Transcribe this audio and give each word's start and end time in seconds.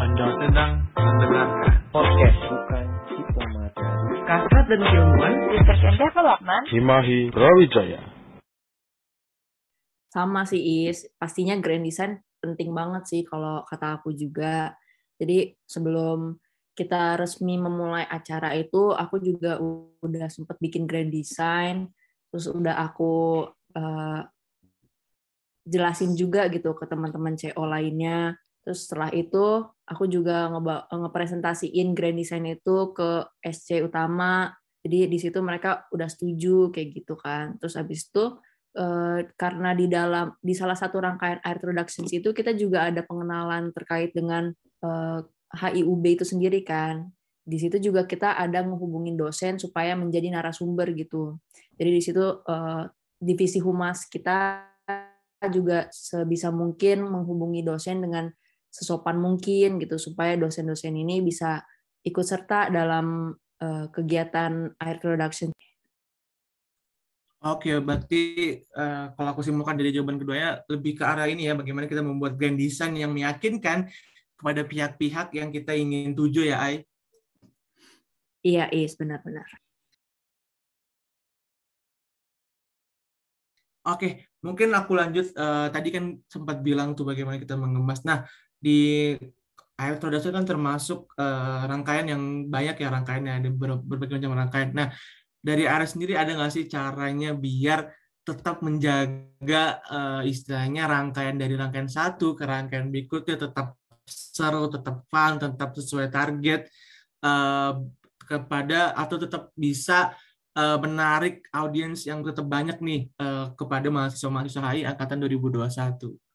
Anda 0.00 0.32
sedang 0.40 0.72
mendengarkan 0.96 1.76
podcast 1.92 2.38
bukan 2.48 2.84
diplomateri. 3.04 4.16
Kasrat 4.24 4.64
dan 4.72 4.80
keilmuan 4.80 5.34
Research 5.52 5.84
and 5.84 5.98
Development 6.00 6.64
Himahi 6.72 7.18
Brawijaya. 7.28 8.00
Sama 10.08 10.48
sih 10.48 10.88
Is, 10.88 11.04
pastinya 11.20 11.52
grand 11.60 11.84
design 11.84 12.16
penting 12.40 12.72
banget 12.72 13.12
sih 13.12 13.22
kalau 13.28 13.60
kata 13.68 14.00
aku 14.00 14.16
juga. 14.16 14.72
Jadi 15.20 15.52
sebelum 15.68 16.32
kita 16.72 17.20
resmi 17.20 17.60
memulai 17.60 18.08
acara 18.08 18.56
itu, 18.56 18.96
aku 18.96 19.20
juga 19.20 19.60
udah 20.00 20.32
sempat 20.32 20.56
bikin 20.64 20.88
grand 20.88 21.12
design, 21.12 21.92
terus 22.32 22.48
udah 22.48 22.88
aku 22.88 23.44
uh, 23.76 24.20
jelasin 25.68 26.16
juga 26.16 26.48
gitu 26.48 26.72
ke 26.72 26.88
teman-teman 26.88 27.36
CO 27.36 27.68
lainnya. 27.68 28.40
Terus 28.64 28.86
setelah 28.86 29.10
itu 29.16 29.64
aku 29.88 30.04
juga 30.06 30.52
ngeba- 30.52 30.86
ngepresentasiin 30.92 31.96
grand 31.96 32.16
design 32.16 32.44
itu 32.54 32.92
ke 32.92 33.24
SC 33.40 33.82
utama. 33.84 34.52
Jadi 34.80 35.08
di 35.08 35.18
situ 35.20 35.38
mereka 35.44 35.88
udah 35.92 36.08
setuju 36.08 36.72
kayak 36.72 36.88
gitu 37.02 37.14
kan. 37.16 37.56
Terus 37.60 37.74
habis 37.76 38.08
itu 38.08 38.24
eh, 38.76 39.18
karena 39.34 39.70
di 39.72 39.86
dalam 39.88 40.36
di 40.40 40.52
salah 40.56 40.76
satu 40.76 41.00
rangkaian 41.00 41.40
air 41.42 41.58
productions 41.58 42.12
itu 42.12 42.30
kita 42.30 42.52
juga 42.54 42.88
ada 42.88 43.02
pengenalan 43.04 43.72
terkait 43.72 44.12
dengan 44.12 44.52
eh, 44.84 45.20
HIUB 45.56 46.04
itu 46.20 46.24
sendiri 46.28 46.60
kan. 46.62 47.08
Di 47.40 47.58
situ 47.58 47.80
juga 47.80 48.04
kita 48.06 48.36
ada 48.38 48.62
menghubungin 48.62 49.16
dosen 49.18 49.58
supaya 49.58 49.96
menjadi 49.98 50.30
narasumber 50.30 50.92
gitu. 50.94 51.40
Jadi 51.74 51.90
di 51.90 52.02
situ 52.04 52.24
eh, 52.46 52.84
divisi 53.20 53.60
humas 53.60 54.08
kita 54.08 54.68
juga 55.48 55.88
sebisa 55.88 56.52
mungkin 56.52 57.08
menghubungi 57.08 57.64
dosen 57.64 58.04
dengan 58.04 58.28
sesopan 58.70 59.18
mungkin 59.18 59.82
gitu 59.82 59.98
supaya 59.98 60.38
dosen-dosen 60.38 60.94
ini 60.94 61.20
bisa 61.20 61.60
ikut 62.06 62.22
serta 62.24 62.70
dalam 62.70 63.34
uh, 63.60 63.86
kegiatan 63.90 64.72
air 64.78 64.96
production. 65.02 65.50
Oke, 67.40 67.72
berarti 67.80 68.52
uh, 68.76 69.16
kalau 69.16 69.32
aku 69.32 69.40
simpulkan 69.40 69.72
dari 69.72 69.96
jawaban 69.96 70.20
keduanya 70.20 70.60
lebih 70.68 71.00
ke 71.00 71.04
arah 71.08 71.24
ini 71.24 71.48
ya, 71.48 71.56
bagaimana 71.56 71.88
kita 71.88 72.04
membuat 72.04 72.36
grand 72.36 72.60
design 72.60 73.00
yang 73.00 73.16
meyakinkan 73.16 73.88
kepada 74.36 74.60
pihak-pihak 74.68 75.32
yang 75.32 75.48
kita 75.48 75.72
ingin 75.72 76.12
tuju 76.12 76.44
ya, 76.44 76.60
Ai. 76.60 76.84
Iya, 78.44 78.68
Is, 78.72 78.92
benar-benar. 78.92 79.48
Oke, 83.88 84.28
mungkin 84.44 84.76
aku 84.76 84.92
lanjut. 84.92 85.32
Uh, 85.32 85.72
tadi 85.72 85.88
kan 85.88 86.20
sempat 86.28 86.60
bilang 86.60 86.92
tuh 86.92 87.08
bagaimana 87.08 87.40
kita 87.40 87.56
mengemas. 87.56 88.04
Nah, 88.04 88.28
di 88.60 89.16
air 89.80 89.96
production 89.96 90.36
kan 90.36 90.44
termasuk 90.44 91.08
uh, 91.16 91.64
rangkaian 91.64 92.06
yang 92.12 92.22
banyak 92.52 92.76
ya 92.76 92.88
rangkaiannya 92.92 93.32
ada 93.40 93.48
ber 93.48 93.80
berbagai 93.80 94.20
macam 94.20 94.36
rangkaian. 94.36 94.68
Nah, 94.76 94.88
dari 95.40 95.64
area 95.64 95.88
sendiri 95.88 96.20
ada 96.20 96.36
nggak 96.36 96.52
sih 96.52 96.68
caranya 96.68 97.32
biar 97.32 97.88
tetap 98.20 98.60
menjaga 98.60 99.80
uh, 99.88 100.22
istilahnya 100.22 100.84
rangkaian 100.84 101.40
dari 101.40 101.56
rangkaian 101.56 101.88
satu 101.88 102.36
ke 102.36 102.44
rangkaian 102.44 102.92
berikutnya 102.92 103.48
tetap 103.48 103.80
seru, 104.04 104.68
tetap 104.68 105.08
fun, 105.08 105.40
tetap 105.40 105.72
sesuai 105.72 106.12
target 106.12 106.68
uh, 107.24 107.80
kepada 108.28 108.92
atau 108.92 109.16
tetap 109.16 109.48
bisa 109.56 110.12
uh, 110.54 110.78
menarik 110.78 111.42
audiens 111.56 112.04
yang 112.04 112.20
tetap 112.20 112.44
banyak 112.44 112.78
nih 112.84 113.08
uh, 113.16 113.56
kepada 113.56 113.88
mahasiswa-mahasiswa 113.88 114.62
HI 114.76 114.82
angkatan 114.84 115.18
2021. 115.24 116.29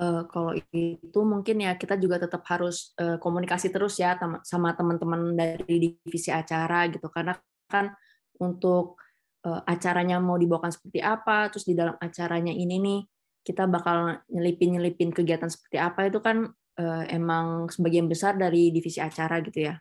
Uh, 0.00 0.24
kalau 0.32 0.56
itu 0.56 1.20
mungkin 1.28 1.60
ya 1.60 1.76
kita 1.76 2.00
juga 2.00 2.16
tetap 2.16 2.40
harus 2.48 2.96
uh, 2.96 3.20
komunikasi 3.20 3.68
terus 3.68 4.00
ya 4.00 4.16
sama 4.48 4.72
teman-teman 4.72 5.36
dari 5.36 6.00
divisi 6.00 6.32
acara 6.32 6.88
gitu. 6.88 7.04
Karena 7.12 7.36
kan 7.68 7.92
untuk 8.40 8.96
uh, 9.44 9.60
acaranya 9.68 10.16
mau 10.16 10.40
dibawakan 10.40 10.72
seperti 10.72 11.04
apa 11.04 11.52
terus 11.52 11.68
di 11.68 11.76
dalam 11.76 12.00
acaranya 12.00 12.48
ini 12.48 12.80
nih 12.80 13.00
kita 13.44 13.68
bakal 13.68 14.24
nyelipin 14.32 14.76
nyelipin 14.76 15.12
kegiatan 15.12 15.52
seperti 15.52 15.76
apa 15.76 16.08
itu 16.08 16.20
kan 16.24 16.48
uh, 16.80 17.04
emang 17.08 17.68
sebagian 17.68 18.08
besar 18.08 18.40
dari 18.40 18.72
divisi 18.72 19.04
acara 19.04 19.40
gitu 19.44 19.68
ya. 19.68 19.76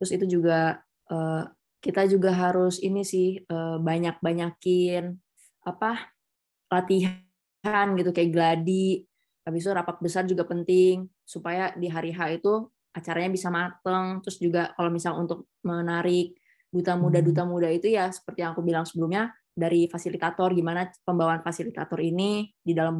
Terus 0.00 0.10
itu 0.16 0.40
juga 0.40 0.80
uh, 1.12 1.44
kita 1.80 2.04
juga 2.08 2.32
harus 2.32 2.80
ini 2.80 3.04
sih 3.04 3.40
uh, 3.48 3.80
banyak 3.80 4.20
banyakin 4.20 5.16
apa 5.64 6.12
latihan 6.72 7.86
gitu 7.96 8.12
kayak 8.12 8.32
gladi 8.32 9.04
habis 9.44 9.64
itu 9.64 9.72
rapat 9.72 9.96
besar 10.04 10.28
juga 10.28 10.44
penting 10.44 11.08
supaya 11.24 11.72
di 11.76 11.88
hari 11.88 12.12
H 12.12 12.40
itu 12.40 12.68
acaranya 12.92 13.30
bisa 13.30 13.48
mateng 13.48 14.20
terus 14.20 14.36
juga 14.42 14.74
kalau 14.74 14.90
misal 14.90 15.16
untuk 15.16 15.46
menarik 15.62 16.36
duta 16.70 16.94
muda 16.94 17.18
duta 17.22 17.42
muda 17.46 17.70
itu 17.70 17.90
ya 17.90 18.10
seperti 18.10 18.42
yang 18.42 18.54
aku 18.54 18.62
bilang 18.62 18.86
sebelumnya 18.86 19.34
dari 19.50 19.90
fasilitator 19.90 20.54
gimana 20.54 20.90
pembawaan 21.02 21.42
fasilitator 21.42 21.98
ini 21.98 22.50
di 22.62 22.72
dalam 22.74 22.98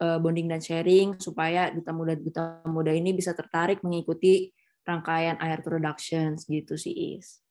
bonding 0.00 0.48
dan 0.48 0.60
sharing 0.64 1.20
supaya 1.20 1.68
duta 1.68 1.92
muda 1.92 2.16
duta 2.16 2.64
muda 2.64 2.92
ini 2.92 3.12
bisa 3.12 3.36
tertarik 3.36 3.84
mengikuti 3.84 4.48
rangkaian 4.84 5.36
air 5.44 5.60
productions 5.60 6.48
gitu 6.48 6.80
sih 6.80 7.20
is. 7.20 7.44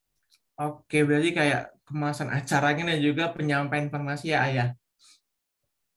Oke 0.57 1.05
berarti 1.05 1.31
kayak 1.31 1.71
kemasan 1.85 2.33
acaranya 2.33 2.89
dan 2.89 2.99
juga 2.99 3.31
penyampaian 3.31 3.87
informasi 3.87 4.33
ya 4.33 4.43
ayah. 4.49 4.69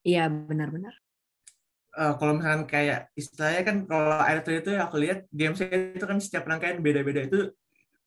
Iya 0.04 0.28
benar-benar 0.28 0.92
uh, 1.96 2.14
kalau 2.16 2.38
misalkan 2.40 2.64
kayak 2.68 3.08
istilahnya 3.16 3.62
kan 3.64 3.76
kalau 3.84 4.18
air 4.24 4.40
itu 4.44 4.70
aku 4.76 4.96
lihat 5.00 5.28
saya 5.56 5.92
itu 5.92 6.04
kan 6.04 6.18
setiap 6.20 6.44
rangkaian 6.48 6.80
beda-beda 6.80 7.24
itu 7.24 7.52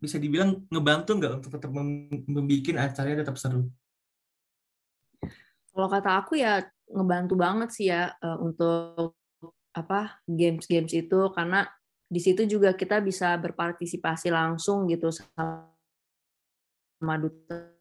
bisa 0.01 0.19
dibilang 0.21 0.65
ngebantu 0.69 1.17
nggak 1.17 1.33
untuk 1.41 1.51
tetap 1.57 1.71
membuat 1.73 2.75
acaranya 2.91 3.25
tetap 3.25 3.37
seru? 3.39 3.69
Kalau 5.75 5.87
kata 5.91 6.11
aku 6.23 6.39
ya 6.39 6.63
ngebantu 6.87 7.33
banget 7.35 7.69
sih 7.73 7.89
ya 7.89 8.13
uh, 8.21 8.37
untuk 8.39 9.17
apa 9.75 10.23
games-games 10.23 10.95
itu 10.95 11.19
karena 11.35 11.67
di 12.05 12.21
situ 12.23 12.47
juga 12.47 12.71
kita 12.77 13.03
bisa 13.03 13.35
berpartisipasi 13.35 14.31
langsung 14.31 14.87
gitu 14.87 15.11
sama 15.11 15.67
duta 17.19 17.74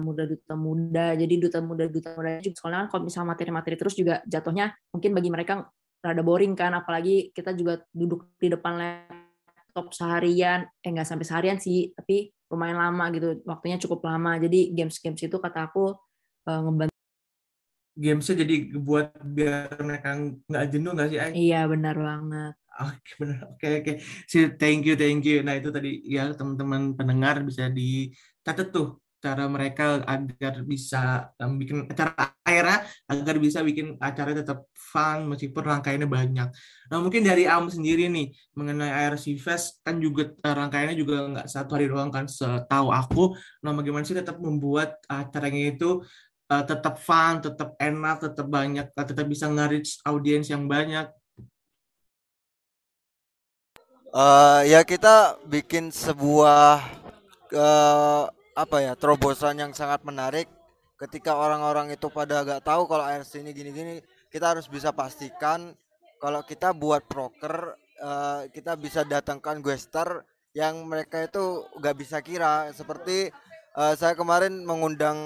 muda 0.00 0.24
duta 0.24 0.54
muda 0.56 1.12
jadi 1.14 1.34
duta 1.36 1.58
muda 1.60 1.84
duta 1.86 2.10
muda 2.16 2.40
juga 2.40 2.56
soalnya 2.56 2.88
kalau 2.88 3.06
misalnya 3.06 3.28
materi-materi 3.36 3.76
terus 3.76 3.94
juga 3.94 4.24
jatuhnya 4.24 4.72
mungkin 4.90 5.12
bagi 5.12 5.30
mereka 5.30 5.68
rada 6.00 6.22
boring 6.24 6.56
kan 6.56 6.72
apalagi 6.72 7.28
kita 7.36 7.52
juga 7.52 7.84
duduk 7.92 8.32
di 8.40 8.48
depan 8.48 8.80
laptop 8.80 9.92
seharian 9.92 10.64
eh 10.80 10.90
nggak 10.90 11.04
sampai 11.04 11.26
seharian 11.28 11.60
sih 11.60 11.92
tapi 11.92 12.32
lumayan 12.50 12.80
lama 12.80 13.12
gitu 13.14 13.44
waktunya 13.46 13.76
cukup 13.78 14.02
lama 14.08 14.40
jadi 14.40 14.74
games-games 14.74 15.22
itu 15.22 15.36
kata 15.36 15.70
aku 15.70 15.94
uh, 16.48 16.60
ngebantu 16.66 16.90
gamesnya 18.00 18.42
jadi 18.42 18.56
buat 18.80 19.12
biar 19.20 19.76
mereka 19.84 20.16
nggak 20.48 20.64
jenuh 20.72 20.92
nggak 20.96 21.08
sih 21.12 21.18
Ay? 21.20 21.30
iya 21.36 21.68
benar 21.68 21.94
banget 21.94 22.54
Oke 22.80 23.12
benar. 23.20 23.38
Oke 23.52 23.66
oke. 23.84 23.92
Si 24.24 24.38
thank 24.56 24.88
you 24.88 24.96
thank 24.96 25.20
you. 25.28 25.44
Nah 25.44 25.60
itu 25.60 25.68
tadi 25.68 26.00
ya 26.06 26.32
teman-teman 26.32 26.96
pendengar 26.96 27.44
bisa 27.44 27.68
dicatat 27.68 28.72
tuh 28.72 28.99
cara 29.20 29.44
mereka 29.46 30.00
agar 30.08 30.64
bisa 30.64 31.28
um, 31.36 31.60
bikin 31.60 31.84
acara 31.86 32.32
akhirnya 32.40 32.88
agar 33.04 33.36
bisa 33.36 33.60
bikin 33.60 34.00
acara 34.00 34.32
tetap 34.32 34.64
fun 34.72 35.28
meskipun 35.28 35.60
rangkaiannya 35.60 36.08
banyak. 36.08 36.48
Nah 36.88 36.98
mungkin 36.98 37.22
dari 37.22 37.44
Am 37.44 37.68
sendiri 37.68 38.08
nih 38.08 38.32
mengenai 38.56 38.90
IRC 39.06 39.36
Fest 39.36 39.84
kan 39.84 40.00
juga 40.00 40.32
uh, 40.32 40.54
rangkaiannya 40.56 40.96
juga 40.96 41.14
nggak 41.36 41.46
satu 41.46 41.76
hari 41.76 41.92
doang 41.92 42.08
kan 42.08 42.24
setahu 42.26 42.88
aku. 42.90 43.36
Nah 43.60 43.76
bagaimana 43.76 44.08
sih 44.08 44.16
tetap 44.16 44.40
membuat 44.40 44.96
acaranya 45.04 45.76
itu 45.76 46.00
uh, 46.50 46.64
tetap 46.64 46.96
fun, 46.98 47.44
tetap 47.44 47.76
enak, 47.78 48.16
tetap 48.24 48.46
banyak, 48.48 48.86
uh, 48.90 49.06
tetap 49.06 49.26
bisa 49.28 49.46
nge-reach 49.46 50.02
audiens 50.02 50.48
yang 50.48 50.64
banyak. 50.64 51.06
Uh, 54.10 54.66
ya 54.66 54.82
kita 54.82 55.38
bikin 55.46 55.94
sebuah 55.94 56.82
uh, 57.54 58.26
apa 58.60 58.84
ya 58.84 58.92
terobosan 58.92 59.56
yang 59.56 59.72
sangat 59.72 60.04
menarik 60.04 60.44
ketika 61.00 61.32
orang-orang 61.32 61.96
itu 61.96 62.12
pada 62.12 62.44
gak 62.44 62.60
tahu 62.68 62.84
kalau 62.84 63.08
ARC 63.08 63.32
ini 63.40 63.56
gini-gini 63.56 64.04
kita 64.28 64.52
harus 64.52 64.68
bisa 64.68 64.92
pastikan 64.92 65.72
kalau 66.20 66.44
kita 66.44 66.76
buat 66.76 67.00
proker 67.08 67.72
uh, 68.04 68.44
kita 68.52 68.76
bisa 68.76 69.00
datangkan 69.08 69.64
guester 69.64 70.24
yang 70.52 70.84
mereka 70.84 71.24
itu 71.24 71.64
gak 71.80 71.96
bisa 71.96 72.20
kira. 72.20 72.68
Seperti 72.76 73.32
uh, 73.78 73.94
saya 73.96 74.12
kemarin 74.12 74.60
mengundang 74.66 75.16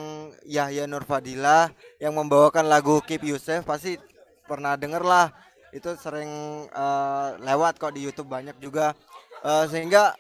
Yahya 0.47 0.87
Nurfadilah 0.87 1.75
yang 1.99 2.15
membawakan 2.15 2.71
lagu 2.71 3.03
Keep 3.03 3.27
Yusuf 3.27 3.67
pasti 3.67 3.99
pernah 4.45 4.79
denger 4.79 5.03
lah 5.03 5.33
itu 5.75 5.91
sering 5.99 6.31
uh, 6.71 7.35
lewat 7.43 7.83
kok 7.83 7.91
di 7.97 8.07
YouTube 8.07 8.31
banyak 8.31 8.55
juga. 8.63 8.95
Uh, 9.43 9.67
sehingga 9.67 10.15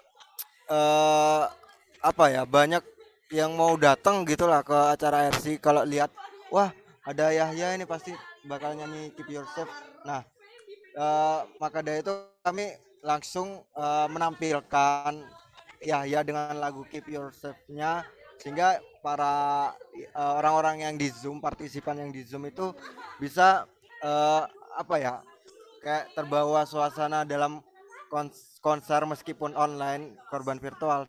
uh, 0.66 1.46
apa 2.04 2.24
ya 2.28 2.42
banyak 2.44 2.82
yang 3.34 3.58
mau 3.58 3.74
datang 3.74 4.22
gitulah 4.22 4.62
ke 4.62 4.94
acara 4.94 5.26
RC 5.34 5.58
kalau 5.58 5.82
lihat 5.82 6.06
wah 6.54 6.70
ada 7.02 7.34
Yahya 7.34 7.74
ini 7.74 7.82
pasti 7.82 8.14
bakal 8.46 8.78
nyanyi 8.78 9.10
Keep 9.18 9.26
Yourself 9.34 9.66
nah 10.06 10.22
eh, 10.94 11.38
maka 11.58 11.82
dari 11.82 12.06
itu 12.06 12.14
kami 12.46 12.78
langsung 13.02 13.66
eh, 13.74 14.06
menampilkan 14.06 15.18
ya 15.82 16.06
ya 16.06 16.22
dengan 16.22 16.54
lagu 16.62 16.86
Keep 16.86 17.10
Yourself-nya 17.10 18.06
sehingga 18.38 18.78
para 19.02 19.74
eh, 19.98 20.32
orang-orang 20.38 20.86
yang 20.86 20.94
di 20.94 21.10
Zoom 21.10 21.42
partisipan 21.42 22.06
yang 22.06 22.14
di 22.14 22.22
Zoom 22.22 22.46
itu 22.46 22.70
bisa 23.18 23.66
eh, 23.98 24.42
apa 24.78 24.94
ya 25.02 25.18
kayak 25.82 26.14
terbawa 26.14 26.62
suasana 26.70 27.26
dalam 27.26 27.58
kons- 28.06 28.62
konser 28.62 29.02
meskipun 29.10 29.58
online 29.58 30.14
korban 30.30 30.62
virtual 30.62 31.02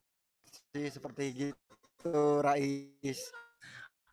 sih 0.73 0.89
seperti 0.89 1.53
gitu 1.53 1.65
Rais. 2.09 3.19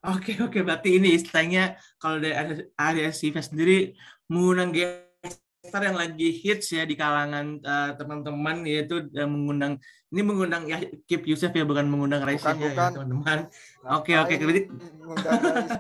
Oke 0.03 0.35
oke 0.43 0.59
berarti 0.67 0.99
ini 0.99 1.15
istilahnya 1.15 1.79
kalau 2.03 2.19
dari 2.19 2.35
ADSIV 2.75 3.39
sendiri 3.39 3.95
mengundang 4.27 4.75
gestar 4.75 5.87
yang 5.87 5.95
lagi 5.95 6.35
hits 6.43 6.75
ya 6.75 6.83
di 6.83 6.99
kalangan 6.99 7.63
eh, 7.63 7.91
teman-teman 7.95 8.67
yaitu 8.67 9.07
eh, 9.15 9.29
mengundang 9.29 9.79
ini 10.11 10.21
mengundang 10.27 10.67
ya 10.67 10.83
Kip 11.07 11.23
Yusuf 11.23 11.55
ya 11.55 11.63
bukan 11.63 11.87
mengundang 11.87 12.27
Raisa 12.27 12.51
Bukan, 12.51 12.67
ya, 12.67 12.75
bukan. 12.75 12.91
teman-teman. 12.99 13.39
Oke, 13.95 14.13
oke, 14.19 14.35
Ngapain 14.35 14.43
berarti- 14.43 14.67
Rais? 15.07 15.73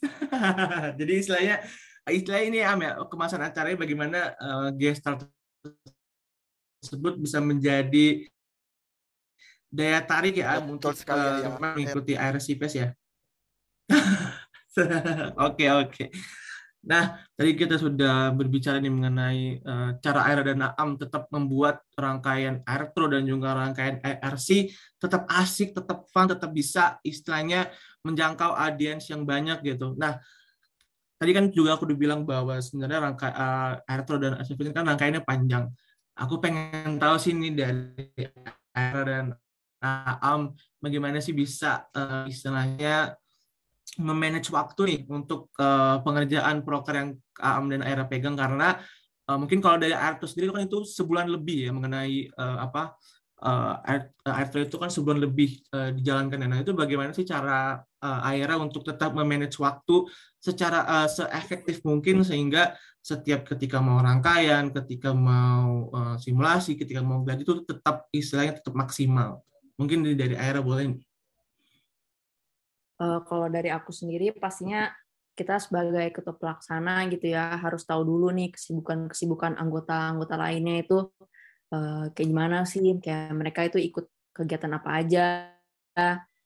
Jadi 0.98 1.12
istilahnya 1.14 1.56
istilahnya 2.10 2.46
ini 2.48 2.58
Am 2.64 2.80
ya 2.82 2.96
kemasan 3.06 3.44
acaranya 3.44 3.78
bagaimana 3.78 4.18
eh, 4.34 4.68
gestar 4.82 5.14
tersebut 6.82 7.22
bisa 7.22 7.38
menjadi 7.38 8.26
daya 9.70 10.02
tarik 10.02 10.42
ya 10.42 10.58
Am, 10.58 10.66
Betul 10.66 10.74
untuk 10.76 10.92
sekali, 10.98 11.22
eh, 11.22 11.30
ya. 11.30 11.48
teman 11.54 11.70
mengikuti 11.78 12.12
IRCPS 12.18 12.74
ya. 12.82 12.88
Oke 15.38 15.66
oke. 15.70 16.04
Nah 16.80 17.20
tadi 17.36 17.52
kita 17.54 17.76
sudah 17.76 18.32
berbicara 18.34 18.82
nih 18.82 18.90
mengenai 18.90 19.42
eh, 19.62 19.90
cara 20.02 20.20
Aira 20.26 20.42
dan 20.42 20.58
Naam 20.64 20.98
tetap 20.98 21.30
membuat 21.30 21.86
rangkaian 21.94 22.66
Airtro 22.66 23.06
dan 23.06 23.22
juga 23.28 23.54
rangkaian 23.54 24.02
IRC 24.02 24.74
tetap 24.98 25.28
asik, 25.30 25.76
tetap 25.76 26.08
fun, 26.10 26.26
tetap 26.26 26.50
bisa 26.50 26.98
istilahnya 27.06 27.70
menjangkau 28.02 28.56
audiens 28.56 29.06
yang 29.06 29.22
banyak 29.28 29.60
gitu. 29.62 29.94
Nah 29.94 30.18
tadi 31.20 31.30
kan 31.36 31.52
juga 31.52 31.76
aku 31.76 31.84
udah 31.84 31.98
bilang 32.00 32.24
bahwa 32.24 32.56
sebenarnya 32.58 32.98
rangka 33.04 33.28
uh, 33.28 33.74
Airtro 33.84 34.16
dan 34.16 34.40
ini 34.40 34.72
kan 34.72 34.88
rangkaiannya 34.88 35.22
panjang. 35.22 35.68
Aku 36.16 36.40
pengen 36.40 36.96
tahu 36.96 37.16
sih 37.20 37.36
nih 37.36 37.52
dari 37.52 38.08
Aira 38.72 39.02
dan 39.04 39.24
Aam 39.80 40.52
bagaimana 40.76 41.24
sih 41.24 41.32
bisa 41.32 41.88
uh, 41.96 42.28
istilahnya 42.28 43.16
memanage 43.98 44.52
waktu 44.52 44.80
nih 44.86 45.00
untuk 45.08 45.50
uh, 45.58 45.98
pengerjaan 46.04 46.62
proker 46.62 46.94
yang 46.94 47.10
Aam 47.40 47.72
dan 47.72 47.80
Aira 47.82 48.04
pegang 48.06 48.36
karena 48.36 48.76
uh, 49.26 49.36
mungkin 49.40 49.58
kalau 49.58 49.80
dari 49.80 49.96
Airtro 49.96 50.28
sendiri 50.28 50.52
kan 50.52 50.68
itu 50.68 50.84
sebulan 50.84 51.26
lebih 51.32 51.68
ya 51.68 51.72
mengenai 51.72 52.28
uh, 52.36 52.58
apa 52.70 52.94
uh, 53.42 53.80
Airtro 54.28 54.60
itu 54.62 54.76
kan 54.76 54.92
sebulan 54.92 55.18
lebih 55.24 55.64
uh, 55.72 55.90
dijalankan. 55.96 56.44
Nah 56.44 56.60
itu 56.60 56.76
bagaimana 56.76 57.10
sih 57.16 57.24
cara 57.24 57.80
uh, 57.80 58.28
Aira 58.28 58.60
untuk 58.60 58.84
tetap 58.84 59.16
memanage 59.16 59.56
waktu 59.58 60.06
secara 60.38 60.84
uh, 60.86 61.08
seefektif 61.08 61.80
mungkin 61.82 62.22
sehingga 62.22 62.76
setiap 63.00 63.48
ketika 63.48 63.80
mau 63.80 63.96
rangkaian, 64.04 64.68
ketika 64.76 65.16
mau 65.16 65.88
uh, 65.88 66.16
simulasi, 66.20 66.76
ketika 66.76 67.00
mau 67.00 67.24
belajar 67.24 67.48
itu 67.48 67.64
tetap 67.64 68.06
istilahnya 68.12 68.60
tetap 68.60 68.76
maksimal. 68.76 69.40
Mungkin 69.80 70.04
dari, 70.04 70.36
Aira 70.36 70.60
boleh 70.60 70.92
nih. 70.92 71.00
Eh, 73.00 73.20
kalau 73.24 73.48
dari 73.48 73.72
aku 73.72 73.96
sendiri 73.96 74.36
pastinya 74.36 74.92
kita 75.32 75.56
sebagai 75.56 76.12
ketua 76.12 76.36
pelaksana 76.36 77.08
gitu 77.08 77.32
ya 77.32 77.56
harus 77.56 77.88
tahu 77.88 78.04
dulu 78.04 78.28
nih 78.28 78.52
kesibukan-kesibukan 78.52 79.56
anggota-anggota 79.56 80.36
lainnya 80.36 80.84
itu 80.84 81.08
eh, 81.72 82.12
kayak 82.12 82.28
gimana 82.28 82.68
sih? 82.68 82.84
Kayak 83.00 83.32
mereka 83.32 83.60
itu 83.64 83.80
ikut 83.80 84.04
kegiatan 84.36 84.72
apa 84.76 84.90
aja? 85.00 85.24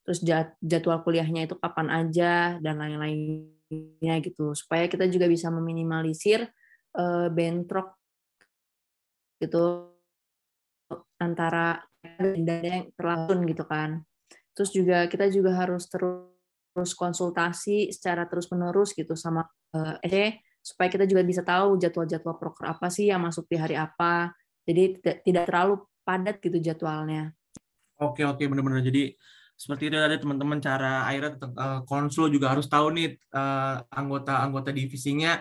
Terus 0.05 0.21
jad- 0.23 0.55
jadwal 0.63 1.03
kuliahnya 1.03 1.51
itu 1.51 1.59
kapan 1.59 1.89
aja? 1.91 2.55
Dan 2.63 2.79
lain-lainnya 2.79 4.15
gitu. 4.23 4.55
Supaya 4.55 4.87
kita 4.87 5.11
juga 5.11 5.27
bisa 5.27 5.51
meminimalisir 5.51 6.47
eh, 6.95 7.29
bentrok 7.35 7.99
gitu 9.43 9.91
antara 11.19 11.83
dan 12.21 12.61
yang 12.63 12.85
terlalu 12.95 13.57
gitu 13.57 13.65
kan. 13.65 14.05
Terus 14.55 14.71
juga 14.71 15.09
kita 15.11 15.27
juga 15.33 15.57
harus 15.57 15.89
terus 15.91 16.93
konsultasi 16.95 17.91
secara 17.91 18.29
terus 18.29 18.47
menerus 18.53 18.93
gitu 18.93 19.17
sama 19.19 19.49
eh 19.75 19.99
ED 20.07 20.17
supaya 20.65 20.89
kita 20.89 21.05
juga 21.05 21.23
bisa 21.27 21.43
tahu 21.45 21.77
jadwal-jadwal 21.77 22.41
proker 22.41 22.73
apa 22.73 22.89
sih 22.89 23.11
yang 23.11 23.25
masuk 23.25 23.45
di 23.51 23.57
hari 23.59 23.77
apa. 23.77 24.33
Jadi 24.65 24.97
tidak, 25.01 25.17
tidak 25.27 25.45
terlalu 25.51 25.75
padat 26.05 26.37
gitu 26.41 26.57
jadwalnya. 26.61 27.33
Oke 28.01 28.25
oke 28.25 28.43
benar-benar 28.49 28.85
jadi 28.85 29.17
seperti 29.55 29.87
itu 29.87 29.97
ada 29.97 30.19
teman-teman 30.19 30.59
cara 30.59 31.07
tetap 31.15 31.53
eh, 31.55 31.81
konsul 31.87 32.27
juga 32.29 32.51
harus 32.53 32.67
tahu 32.67 32.91
nih 32.97 33.17
eh, 33.17 33.77
anggota-anggota 33.93 34.75
divisinya 34.75 35.39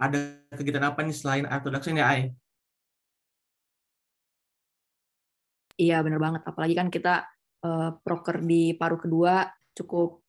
ada 0.00 0.40
kegiatan 0.48 0.86
apa 0.90 1.04
nih 1.04 1.12
selain 1.12 1.44
introduction 1.44 2.00
ya 2.00 2.08
Ai. 2.08 2.32
Iya 5.80 6.04
benar 6.04 6.20
banget 6.20 6.42
apalagi 6.44 6.74
kan 6.76 6.88
kita 6.92 7.24
eh, 7.64 7.90
proker 8.04 8.44
di 8.44 8.76
paruh 8.76 9.00
kedua 9.00 9.48
cukup 9.72 10.20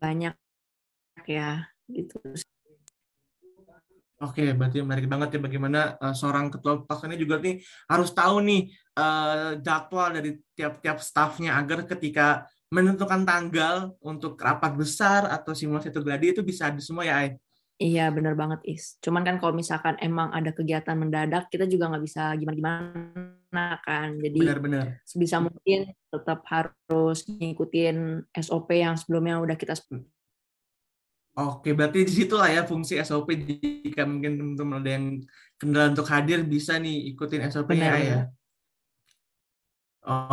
banyak 0.00 0.32
ya 1.28 1.68
gitu 1.92 2.16
Oke, 4.20 4.52
berarti 4.52 4.84
menarik 4.84 5.08
banget 5.08 5.28
ya 5.36 5.40
bagaimana 5.40 5.80
eh, 5.96 6.12
seorang 6.12 6.52
ketua 6.52 6.84
pasukannya 6.84 7.16
juga 7.16 7.40
nih 7.40 7.60
harus 7.88 8.12
tahu 8.12 8.44
nih 8.44 8.62
eh, 9.00 9.50
jadwal 9.64 10.08
dari 10.12 10.36
tiap-tiap 10.52 11.00
stafnya 11.00 11.56
agar 11.56 11.88
ketika 11.88 12.44
menentukan 12.68 13.24
tanggal 13.26 13.96
untuk 14.04 14.36
rapat 14.38 14.76
besar 14.76 15.26
atau 15.26 15.56
simulasi 15.56 15.90
gladi 15.90 16.36
itu 16.36 16.44
bisa 16.44 16.68
ada 16.70 16.78
semua 16.78 17.02
ya 17.02 17.16
Ai. 17.16 17.28
Iya 17.80 18.12
benar 18.12 18.36
banget 18.36 18.60
Is. 18.68 19.00
Cuman 19.00 19.24
kan 19.24 19.40
kalau 19.40 19.56
misalkan 19.56 19.96
emang 20.04 20.28
ada 20.36 20.52
kegiatan 20.52 20.92
mendadak 21.00 21.48
kita 21.48 21.64
juga 21.64 21.88
nggak 21.88 22.04
bisa 22.04 22.36
gimana-gimana 22.36 23.80
kan. 23.80 24.20
Jadi 24.20 24.36
Benar-benar. 24.36 25.00
sebisa 25.08 25.40
mungkin 25.40 25.88
tetap 26.12 26.44
harus 26.44 27.24
ngikutin 27.24 28.28
SOP 28.36 28.68
yang 28.76 29.00
sebelumnya 29.00 29.40
udah 29.40 29.56
kita 29.56 29.72
Oke, 31.40 31.72
berarti 31.72 32.04
di 32.04 32.12
situ 32.12 32.36
lah 32.36 32.52
ya 32.52 32.68
fungsi 32.68 33.00
SOP 33.00 33.32
jika 33.48 34.04
mungkin 34.04 34.36
teman-teman 34.36 34.84
ada 34.84 34.90
yang 35.00 35.06
kendala 35.56 35.96
untuk 35.96 36.04
hadir 36.12 36.44
bisa 36.44 36.76
nih 36.76 37.16
ikutin 37.16 37.48
SOP-nya 37.48 37.96
Benar, 37.96 38.04
ya. 38.04 38.20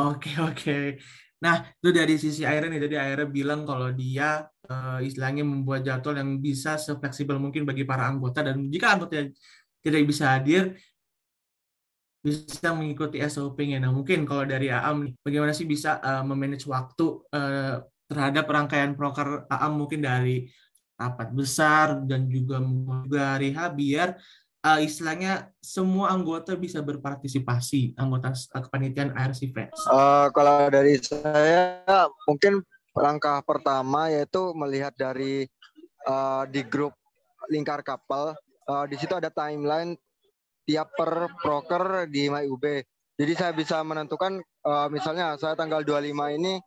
Oke, 0.04 0.36
oke. 0.36 1.00
Nah, 1.38 1.70
itu 1.80 1.90
dari 1.94 2.18
sisi 2.18 2.44
Aira 2.44 2.68
nih. 2.68 2.82
Jadi 2.82 2.96
Aira 2.98 3.24
bilang 3.30 3.64
kalau 3.64 3.94
dia 3.94 4.42
eh, 4.68 5.00
istilahnya 5.08 5.44
membuat 5.48 5.82
jadwal 5.88 6.16
yang 6.20 6.38
bisa 6.44 6.76
sefleksibel 6.76 7.40
mungkin 7.40 7.64
bagi 7.64 7.88
para 7.88 8.06
anggota 8.08 8.44
dan 8.44 8.68
jika 8.68 8.96
anggota 8.96 9.28
tidak 9.82 10.02
bisa 10.06 10.36
hadir 10.36 10.76
bisa 12.18 12.76
mengikuti 12.76 13.24
SOP-nya. 13.24 13.80
Nah, 13.80 13.94
mungkin 13.96 14.28
kalau 14.28 14.44
dari 14.44 14.68
Aam 14.68 15.08
bagaimana 15.24 15.56
sih 15.56 15.64
bisa 15.64 16.04
eh, 16.04 16.24
memanage 16.28 16.68
waktu 16.68 17.06
eh, 17.32 17.76
terhadap 18.08 18.46
rangkaian 18.48 18.96
proker 18.96 19.48
Aam 19.48 19.80
mungkin 19.80 20.04
dari 20.04 20.48
rapat 20.98 21.30
besar 21.30 22.02
dan 22.10 22.26
juga 22.26 22.58
juga 23.06 23.38
H 23.38 23.60
biar 23.78 24.18
uh, 24.66 24.80
istilahnya 24.82 25.54
semua 25.62 26.12
anggota 26.12 26.58
bisa 26.58 26.82
berpartisipasi 26.82 27.96
anggota 27.96 28.34
uh, 28.34 28.62
kepanitiaan 28.66 29.14
IRC 29.14 29.54
Fest. 29.54 29.78
Eh, 29.88 30.28
kalau 30.34 30.68
dari 30.68 30.98
saya 31.00 31.86
mungkin 32.26 32.66
langkah 32.98 33.40
pertama 33.46 34.10
yaitu 34.10 34.52
melihat 34.58 34.94
dari 34.98 35.46
eh, 36.04 36.44
di 36.50 36.62
grup 36.66 36.94
lingkar 37.48 37.86
kapal 37.86 38.34
eh, 38.68 38.86
di 38.90 38.96
situ 38.98 39.14
ada 39.14 39.30
timeline 39.30 39.96
tiap 40.68 40.92
per 40.98 41.32
proker 41.40 42.12
di 42.12 42.28
MyUB. 42.28 42.84
Jadi 43.18 43.34
saya 43.34 43.52
bisa 43.56 43.82
menentukan 43.86 44.42
eh, 44.42 44.88
misalnya 44.90 45.38
saya 45.38 45.54
tanggal 45.54 45.86
25 45.86 46.38
ini 46.38 46.60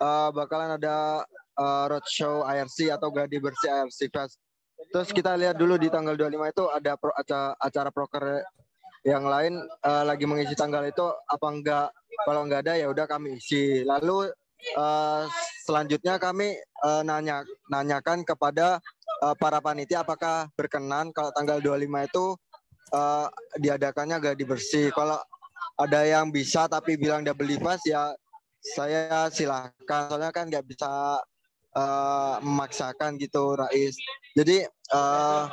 eh, 0.00 0.28
bakalan 0.32 0.80
ada 0.80 1.22
eh, 1.56 1.84
roadshow 1.92 2.42
IRC 2.42 2.90
atau 2.96 3.12
gladi 3.12 3.38
bersih 3.38 3.70
IRC 3.84 4.00
Fest. 4.10 4.40
Terus 4.92 5.08
kita 5.08 5.32
lihat 5.40 5.56
dulu 5.56 5.80
di 5.80 5.88
tanggal 5.88 6.12
25 6.14 6.52
itu 6.52 6.64
ada 6.68 6.92
pro- 7.00 7.16
acara, 7.16 7.56
acara 7.56 7.88
proker 7.88 8.44
yang 9.06 9.22
lain 9.22 9.62
eh, 9.62 10.04
lagi 10.04 10.26
mengisi 10.26 10.58
tanggal 10.58 10.82
itu 10.82 11.06
apa 11.06 11.46
enggak 11.46 11.86
kalau 12.26 12.42
enggak 12.42 12.66
ada 12.66 12.74
ya 12.74 12.90
udah 12.90 13.06
kami 13.06 13.38
isi 13.38 13.86
lalu 13.86 14.26
eh, 14.60 15.22
selanjutnya 15.64 16.16
kami 16.16 16.56
eh, 16.60 17.02
nanya 17.04 17.42
nanyakan 17.68 18.22
kepada 18.22 18.80
eh, 19.24 19.34
para 19.36 19.58
panitia 19.60 20.02
apakah 20.02 20.48
berkenan 20.56 21.12
kalau 21.12 21.30
tanggal 21.32 21.58
25 21.60 22.08
itu 22.08 22.24
eh, 22.94 23.26
diadakannya 23.60 24.16
gladi 24.20 24.44
bersih. 24.44 24.88
Kalau 24.92 25.18
ada 25.76 26.00
yang 26.08 26.32
bisa 26.32 26.68
tapi 26.68 26.96
bilang 26.96 27.20
dia 27.20 27.36
beli 27.36 27.60
pas 27.60 27.80
ya 27.84 28.12
saya 28.60 29.28
silahkan. 29.30 30.10
Soalnya 30.10 30.32
kan 30.32 30.48
nggak 30.48 30.66
bisa 30.66 31.20
eh, 31.76 32.36
memaksakan 32.40 33.20
gitu 33.20 33.54
Rais. 33.54 33.96
Jadi 34.36 34.64
eh, 34.68 35.44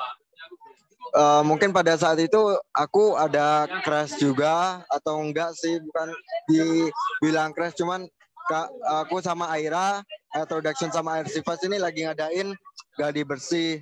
uh, 1.14 1.42
mungkin 1.46 1.72
pada 1.72 1.94
saat 1.96 2.18
itu 2.20 2.40
aku 2.74 3.16
ada 3.16 3.70
crash 3.86 4.18
juga 4.18 4.82
atau 4.90 5.22
enggak 5.22 5.54
sih? 5.58 5.78
Bukan 5.80 6.08
dibilang 6.50 7.54
crash 7.54 7.78
cuman 7.78 8.06
Kak, 8.44 8.68
aku 9.08 9.24
sama 9.24 9.48
Aira, 9.56 10.04
Air 10.36 10.48
Production 10.48 10.92
sama 10.92 11.20
Air 11.20 11.32
Sifas 11.32 11.64
ini 11.64 11.80
lagi 11.80 12.04
ngadain 12.04 12.52
gadi 13.00 13.22
bersih 13.24 13.80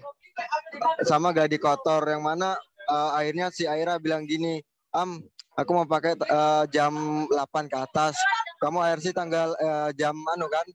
sama 1.01 1.34
gadi 1.34 1.58
kotor 1.58 2.06
yang 2.06 2.22
mana 2.22 2.53
uh, 2.89 3.12
akhirnya 3.18 3.50
si 3.50 3.65
Aira 3.65 3.98
bilang 3.98 4.27
gini, 4.27 4.62
Am, 4.91 5.24
aku 5.56 5.72
mau 5.72 5.88
pakai 5.88 6.20
uh, 6.27 6.68
jam 6.70 7.25
8 7.30 7.72
ke 7.72 7.77
atas. 7.80 8.15
Kamu 8.62 8.77
air 8.86 9.01
sih 9.01 9.10
tanggal 9.10 9.58
uh, 9.58 9.89
jam 9.98 10.13
anu 10.13 10.46
kan 10.51 10.68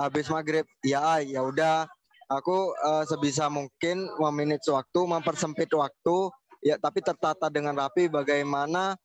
habis 0.00 0.30
maghrib. 0.32 0.64
Ya, 0.80 1.20
ya 1.20 1.44
udah. 1.44 1.84
Aku 2.32 2.72
uh, 2.80 3.04
sebisa 3.04 3.52
mungkin 3.52 4.08
memanage 4.16 4.64
waktu, 4.72 5.00
mempersempit 5.04 5.68
waktu, 5.76 6.32
ya 6.64 6.80
tapi 6.80 7.04
tertata 7.04 7.52
dengan 7.52 7.76
rapi 7.76 8.08
bagaimana 8.08 8.96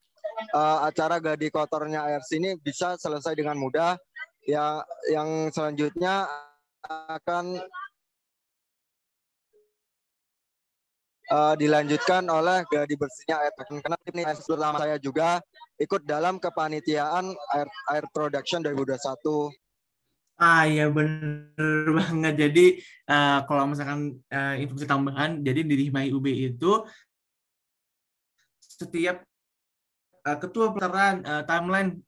uh, 0.56 0.88
acara 0.88 1.20
gadi 1.20 1.52
kotornya 1.52 2.08
air 2.08 2.24
sini 2.24 2.56
bisa 2.56 2.96
selesai 2.96 3.36
dengan 3.36 3.60
mudah 3.60 4.00
ya 4.44 4.84
yang 5.12 5.52
selanjutnya 5.52 6.28
akan 6.88 7.60
uh, 11.30 11.56
dilanjutkan 11.56 12.26
oleh 12.28 12.66
gladi 12.68 12.96
bersihnya 12.96 13.44
air 13.44 13.54
karena 13.58 13.98
ini 14.10 14.22
pertama 14.26 14.78
saya 14.80 14.98
juga 14.98 15.40
ikut 15.80 16.04
dalam 16.04 16.42
kepanitiaan 16.42 17.32
air 17.56 17.68
air 17.94 18.06
production 18.12 18.64
2021 18.64 19.52
Ah 20.40 20.64
iya 20.64 20.88
bener 20.88 21.84
banget. 22.00 22.34
Jadi 22.48 22.66
uh, 23.12 23.44
kalau 23.44 23.68
misalkan 23.68 24.24
uh, 24.32 24.56
informasi 24.56 24.88
tambahan, 24.88 25.44
jadi 25.44 25.68
di 25.68 25.92
Himai 25.92 26.16
UB 26.16 26.32
itu 26.32 26.88
setiap 28.64 29.20
uh, 30.24 30.38
ketua 30.40 30.72
pelataran 30.72 31.28
uh, 31.28 31.44
timeline 31.44 32.00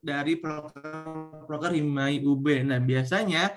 dari 0.00 0.40
proker 0.40 1.72
Himai 1.76 2.24
UB. 2.24 2.64
Nah, 2.64 2.80
biasanya 2.80 3.52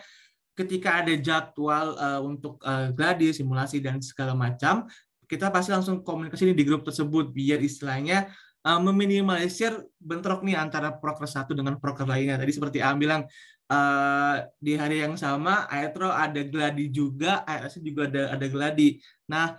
ketika 0.54 1.02
ada 1.02 1.14
jadwal 1.18 1.98
uh, 1.98 2.22
untuk 2.22 2.62
uh, 2.62 2.94
gladi, 2.94 3.34
simulasi 3.34 3.82
dan 3.82 4.04
segala 4.04 4.38
macam, 4.38 4.86
kita 5.26 5.50
pasti 5.50 5.74
langsung 5.74 6.06
komunikasi 6.06 6.54
di 6.54 6.66
grup 6.68 6.86
tersebut 6.86 7.34
biar 7.34 7.58
istilahnya 7.64 8.30
uh, 8.68 8.80
meminimalisir 8.80 9.74
bentrok 9.98 10.46
nih 10.46 10.60
antara 10.60 10.94
proker 10.94 11.26
satu 11.26 11.58
dengan 11.58 11.80
proker 11.82 12.06
lainnya. 12.06 12.38
Tadi 12.38 12.52
seperti 12.54 12.78
Am 12.84 13.02
bilang 13.02 13.26
uh, 13.72 14.36
di 14.62 14.78
hari 14.78 15.02
yang 15.02 15.18
sama 15.18 15.66
Aetro 15.72 16.12
ada 16.12 16.44
gladi 16.46 16.92
juga, 16.94 17.42
ASC 17.48 17.82
juga 17.82 18.06
ada 18.12 18.38
ada 18.38 18.46
gladi. 18.46 19.00
Nah, 19.32 19.58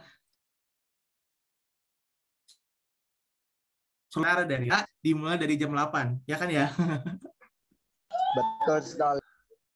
saudara 4.14 4.46
dari 4.46 4.70
A 4.70 4.86
dimulai 5.02 5.34
dari 5.34 5.58
jam 5.58 5.74
8, 5.74 6.22
ya 6.22 6.36
kan 6.38 6.46
ya? 6.46 6.70
Betul 8.34 8.78
sekali. 8.86 9.20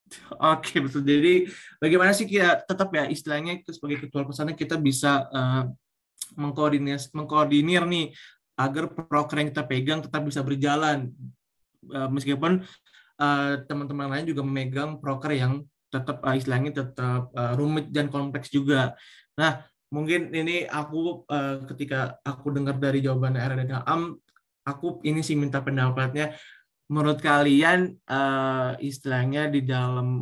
Oke, 0.54 0.78
betul. 0.80 1.02
Jadi 1.04 1.50
bagaimana 1.83 2.14
sih 2.14 2.25
kita 2.25 2.64
tetap 2.64 2.88
ya 2.95 3.04
istilahnya 3.11 3.61
sebagai 3.66 4.09
ketua 4.09 4.25
pesannya 4.25 4.54
kita 4.57 4.78
bisa 4.78 5.26
uh, 5.28 5.64
mengkoordinir 6.38 6.99
mengkoordinir 7.12 7.83
nih 7.85 8.14
agar 8.59 8.90
proker 8.90 9.37
yang 9.38 9.49
kita 9.54 9.64
pegang 9.68 10.00
tetap 10.02 10.23
bisa 10.26 10.40
berjalan 10.42 11.12
uh, 11.92 12.09
meskipun 12.11 12.64
uh, 13.21 13.52
teman-teman 13.68 14.09
lain 14.11 14.26
juga 14.26 14.42
memegang 14.42 14.99
proker 14.99 15.37
yang 15.37 15.62
tetap 15.88 16.21
uh, 16.25 16.35
istilahnya 16.35 16.73
tetap 16.73 17.33
uh, 17.33 17.52
rumit 17.57 17.88
dan 17.92 18.12
kompleks 18.12 18.49
juga. 18.52 18.97
Nah, 19.38 19.62
mungkin 19.88 20.28
ini 20.35 20.68
aku 20.68 21.25
uh, 21.28 21.64
ketika 21.75 22.21
aku 22.25 22.52
dengar 22.52 22.76
dari 22.76 23.00
jawaban 23.00 23.38
RR 23.38 23.64
dan 23.64 23.85
Am 23.85 24.16
aku 24.69 25.01
ini 25.09 25.25
sih 25.25 25.35
minta 25.35 25.65
pendapatnya 25.65 26.37
menurut 26.89 27.21
kalian 27.21 27.97
uh, 28.09 28.77
istilahnya 28.81 29.49
di 29.49 29.65
dalam 29.65 30.21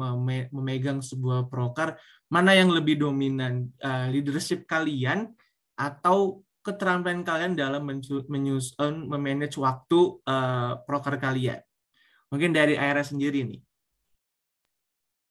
memegang 0.51 1.03
sebuah 1.03 1.47
proker 1.51 1.95
mana 2.31 2.55
yang 2.55 2.75
lebih 2.75 2.99
dominan 2.99 3.71
uh, 3.83 4.11
leadership 4.11 4.67
kalian 4.67 5.31
atau 5.79 6.43
keterampilan 6.67 7.23
kalian 7.23 7.55
dalam 7.55 7.87
menyusun 8.27 9.07
memanage 9.07 9.55
waktu 9.63 10.19
uh, 10.27 10.83
proker 10.83 11.15
kalian? 11.23 11.63
Mungkin 12.27 12.51
dari 12.51 12.75
Aira 12.75 13.07
sendiri 13.07 13.47
nih. 13.47 13.63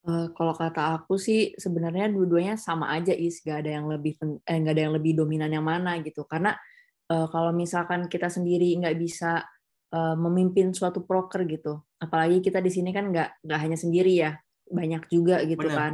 Kalau 0.06 0.54
kata 0.54 1.02
aku 1.02 1.18
sih 1.18 1.58
sebenarnya 1.58 2.08
dua-duanya 2.14 2.56
sama 2.56 2.94
aja 2.94 3.12
is. 3.12 3.42
Gak 3.42 3.66
ada 3.66 3.82
yang 3.82 3.90
lebih 3.90 4.16
eh, 4.22 4.58
gak 4.62 4.74
ada 4.78 4.82
yang 4.88 4.96
lebih 4.96 5.18
dominan 5.18 5.52
yang 5.52 5.66
mana 5.66 6.00
gitu. 6.00 6.24
Karena 6.24 6.56
kalau 7.10 7.54
misalkan 7.54 8.10
kita 8.10 8.30
sendiri 8.34 8.74
nggak 8.82 8.98
bisa 8.98 9.46
uh, 9.94 10.16
memimpin 10.18 10.74
suatu 10.74 11.06
proker 11.06 11.46
gitu. 11.46 11.86
Apalagi 12.02 12.42
kita 12.42 12.60
di 12.60 12.72
sini 12.74 12.90
kan 12.90 13.14
nggak 13.14 13.46
nggak 13.46 13.60
hanya 13.62 13.78
sendiri 13.78 14.14
ya 14.14 14.32
banyak 14.66 15.06
juga 15.08 15.46
gitu 15.46 15.68
Benar. 15.70 15.78
kan. 15.78 15.94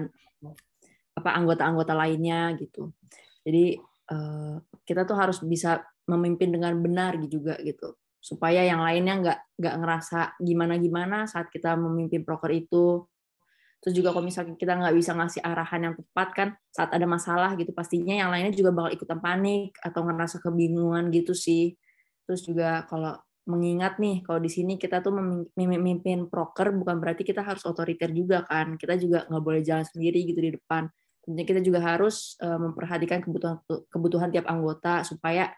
Apa 1.18 1.30
anggota-anggota 1.36 1.94
lainnya 1.94 2.56
gitu. 2.56 2.96
Jadi 3.44 3.76
uh, 4.14 4.56
kita 4.88 5.04
tuh 5.04 5.18
harus 5.20 5.44
bisa 5.44 5.84
memimpin 6.08 6.50
dengan 6.56 6.76
benar 6.80 7.20
juga 7.28 7.60
gitu. 7.60 8.00
Supaya 8.22 8.64
yang 8.64 8.80
lainnya 8.86 9.16
nggak 9.20 9.40
nggak 9.60 9.76
ngerasa 9.82 10.20
gimana 10.40 10.78
gimana 10.78 11.18
saat 11.26 11.50
kita 11.50 11.76
memimpin 11.76 12.24
proker 12.24 12.54
itu 12.54 13.06
Terus 13.82 13.94
juga 13.98 14.14
kalau 14.14 14.22
misalnya 14.22 14.54
kita 14.62 14.78
nggak 14.78 14.94
bisa 14.94 15.12
ngasih 15.18 15.42
arahan 15.42 15.82
yang 15.90 15.96
tepat 15.98 16.30
kan 16.38 16.50
saat 16.70 16.94
ada 16.94 17.10
masalah 17.10 17.58
gitu 17.58 17.74
pastinya 17.74 18.14
yang 18.14 18.30
lainnya 18.30 18.54
juga 18.54 18.70
bakal 18.70 18.94
ikutan 18.94 19.18
panik 19.18 19.74
atau 19.82 20.06
ngerasa 20.06 20.38
kebingungan 20.38 21.10
gitu 21.10 21.34
sih. 21.34 21.74
Terus 22.30 22.46
juga 22.46 22.86
kalau 22.86 23.18
mengingat 23.50 23.98
nih 23.98 24.22
kalau 24.22 24.38
di 24.38 24.54
sini 24.54 24.78
kita 24.78 25.02
tuh 25.02 25.18
memimpin 25.58 26.30
proker 26.30 26.70
bukan 26.78 27.02
berarti 27.02 27.26
kita 27.26 27.42
harus 27.42 27.66
otoriter 27.66 28.14
juga 28.14 28.46
kan. 28.46 28.78
Kita 28.78 28.94
juga 29.02 29.26
nggak 29.26 29.44
boleh 29.44 29.62
jalan 29.66 29.86
sendiri 29.90 30.30
gitu 30.30 30.40
di 30.46 30.54
depan. 30.54 30.86
Tentunya 31.26 31.46
kita 31.50 31.62
juga 31.66 31.82
harus 31.82 32.38
eh, 32.38 32.60
memperhatikan 32.62 33.26
kebutuhan 33.26 33.66
kebutuhan 33.90 34.30
tiap 34.30 34.46
anggota 34.46 35.02
supaya 35.02 35.50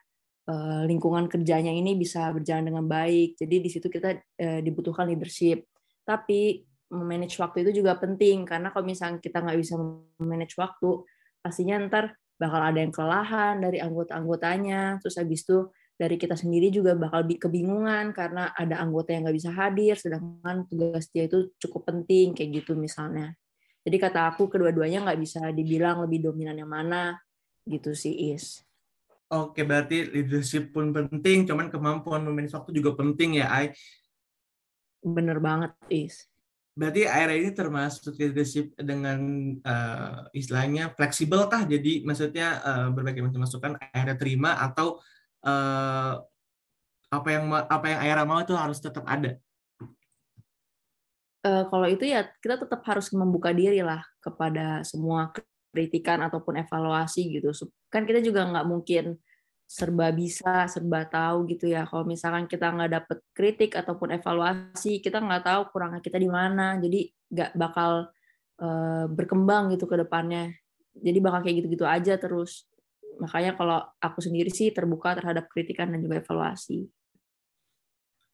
eh, 0.47 0.81
lingkungan 0.87 1.27
kerjanya 1.27 1.75
ini 1.75 1.99
bisa 1.99 2.31
berjalan 2.31 2.71
dengan 2.71 2.87
baik. 2.87 3.35
Jadi 3.35 3.55
di 3.59 3.67
situ 3.67 3.91
kita 3.91 4.15
eh, 4.39 4.63
dibutuhkan 4.63 5.11
leadership. 5.11 5.67
Tapi 6.07 6.71
memanage 6.93 7.35
waktu 7.41 7.65
itu 7.65 7.83
juga 7.83 7.97
penting. 7.97 8.45
Karena 8.45 8.69
kalau 8.69 8.85
misalnya 8.85 9.17
kita 9.17 9.41
nggak 9.41 9.59
bisa 9.59 9.73
memanage 10.21 10.53
waktu 10.55 11.03
pastinya 11.41 11.75
ntar 11.89 12.15
bakal 12.37 12.61
ada 12.61 12.79
yang 12.79 12.93
kelelahan 12.93 13.59
dari 13.59 13.81
anggota-anggotanya. 13.81 15.01
Terus 15.01 15.15
habis 15.17 15.41
itu 15.43 15.67
dari 15.97 16.15
kita 16.17 16.37
sendiri 16.37 16.73
juga 16.73 16.97
bakal 16.97 17.25
kebingungan 17.25 18.13
karena 18.13 18.53
ada 18.53 18.81
anggota 18.81 19.13
yang 19.13 19.29
nggak 19.29 19.37
bisa 19.37 19.51
hadir 19.53 19.93
sedangkan 19.97 20.65
tugas 20.69 21.09
dia 21.13 21.29
itu 21.29 21.53
cukup 21.61 21.89
penting 21.89 22.37
kayak 22.37 22.63
gitu 22.63 22.77
misalnya. 22.77 23.33
Jadi 23.83 23.97
kata 23.99 24.31
aku 24.31 24.47
kedua-duanya 24.47 25.03
nggak 25.03 25.19
bisa 25.19 25.51
dibilang 25.51 26.01
lebih 26.07 26.23
dominan 26.31 26.55
yang 26.55 26.71
mana 26.71 27.19
gitu 27.67 27.91
sih 27.91 28.31
is. 28.31 28.63
Oke, 29.33 29.65
berarti 29.65 30.13
leadership 30.13 30.69
pun 30.69 30.93
penting, 30.93 31.49
cuman 31.49 31.73
kemampuan 31.73 32.21
memanage 32.21 32.53
waktu 32.53 32.69
juga 32.69 32.93
penting 32.93 33.41
ya, 33.41 33.49
Ai. 33.49 33.73
Bener 35.01 35.41
banget, 35.41 35.73
Is 35.89 36.29
berarti 36.73 37.05
area 37.05 37.37
ini 37.37 37.51
termasuk 37.53 38.17
leadership 38.17 38.73
dengan 38.77 39.19
uh, 39.61 40.25
istilahnya 40.33 40.93
fleksibel 40.97 41.45
kah? 41.45 41.65
Jadi 41.69 42.01
maksudnya 42.01 42.59
uh, 42.65 42.87
berbagai 42.89 43.21
macam 43.21 43.45
masukan 43.45 43.77
area 43.93 44.17
terima 44.17 44.57
atau 44.57 44.97
uh, 45.45 46.17
apa 47.13 47.27
yang 47.29 47.45
apa 47.53 47.85
yang 47.85 47.99
area 48.01 48.25
mau 48.25 48.41
itu 48.41 48.57
harus 48.57 48.81
tetap 48.81 49.05
ada? 49.05 49.37
Uh, 51.43 51.67
kalau 51.69 51.85
itu 51.85 52.09
ya 52.09 52.25
kita 52.41 52.57
tetap 52.57 52.81
harus 52.89 53.11
membuka 53.13 53.53
diri 53.53 53.83
lah 53.85 54.01
kepada 54.23 54.81
semua 54.81 55.29
kritikan 55.69 56.25
ataupun 56.25 56.57
evaluasi 56.57 57.37
gitu. 57.37 57.53
Kan 57.93 58.09
kita 58.09 58.23
juga 58.25 58.49
nggak 58.49 58.65
mungkin 58.65 59.21
serba 59.63 60.13
bisa, 60.13 60.69
serba 60.69 61.07
tahu 61.09 61.49
gitu 61.49 61.71
ya. 61.71 61.87
Kalau 61.89 62.05
misalkan 62.05 62.45
kita 62.45 62.69
nggak 62.69 62.91
dapet 62.91 63.17
kritik 63.33 63.71
ataupun 63.73 64.13
evaluasi, 64.13 65.01
kita 65.01 65.17
nggak 65.17 65.43
tahu 65.43 65.61
kurangnya 65.73 66.01
kita 66.03 66.21
di 66.21 66.29
mana. 66.29 66.77
Jadi 66.77 67.09
nggak 67.09 67.51
bakal 67.57 68.13
uh, 68.61 69.05
berkembang 69.09 69.73
gitu 69.73 69.89
ke 69.89 69.97
depannya. 69.97 70.53
Jadi 70.93 71.17
bakal 71.23 71.41
kayak 71.41 71.65
gitu-gitu 71.65 71.85
aja 71.89 72.15
terus. 72.21 72.69
Makanya 73.17 73.57
kalau 73.57 73.81
aku 73.97 74.19
sendiri 74.21 74.49
sih 74.53 74.69
terbuka 74.73 75.17
terhadap 75.17 75.49
kritikan 75.49 75.89
dan 75.89 76.01
juga 76.01 76.21
evaluasi. 76.21 76.85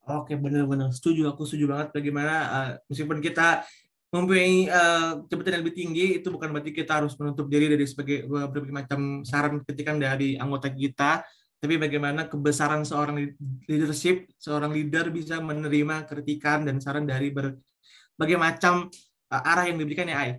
Oke, 0.09 0.33
benar-benar 0.33 0.89
setuju. 0.89 1.29
Aku 1.31 1.45
setuju 1.45 1.69
banget 1.69 1.93
bagaimana 1.93 2.35
uh, 2.49 2.71
meskipun 2.89 3.21
kita 3.21 3.63
mempunyai 4.09 4.65
uh, 4.65 5.21
jabatan 5.29 5.53
yang 5.53 5.61
lebih 5.61 5.75
tinggi 5.77 6.05
itu 6.17 6.27
bukan 6.33 6.49
berarti 6.49 6.73
kita 6.73 7.01
harus 7.01 7.13
menutup 7.21 7.45
diri 7.45 7.69
dari 7.69 7.85
sebagai 7.85 8.25
berbagai 8.25 8.73
macam 8.73 9.21
saran 9.21 9.61
kritikan 9.61 10.01
dari 10.01 10.33
anggota 10.33 10.73
kita 10.73 11.21
tapi 11.59 11.75
bagaimana 11.77 12.25
kebesaran 12.25 12.81
seorang 12.81 13.21
leadership 13.69 14.25
seorang 14.41 14.73
leader 14.73 15.13
bisa 15.13 15.37
menerima 15.37 16.09
kritikan 16.09 16.65
dan 16.65 16.81
saran 16.81 17.05
dari 17.05 17.29
berbagai 17.29 18.37
macam 18.41 18.89
uh, 19.29 19.41
arah 19.45 19.69
yang 19.69 19.77
diberikan 19.77 20.09
ya 20.09 20.17
Ai? 20.17 20.31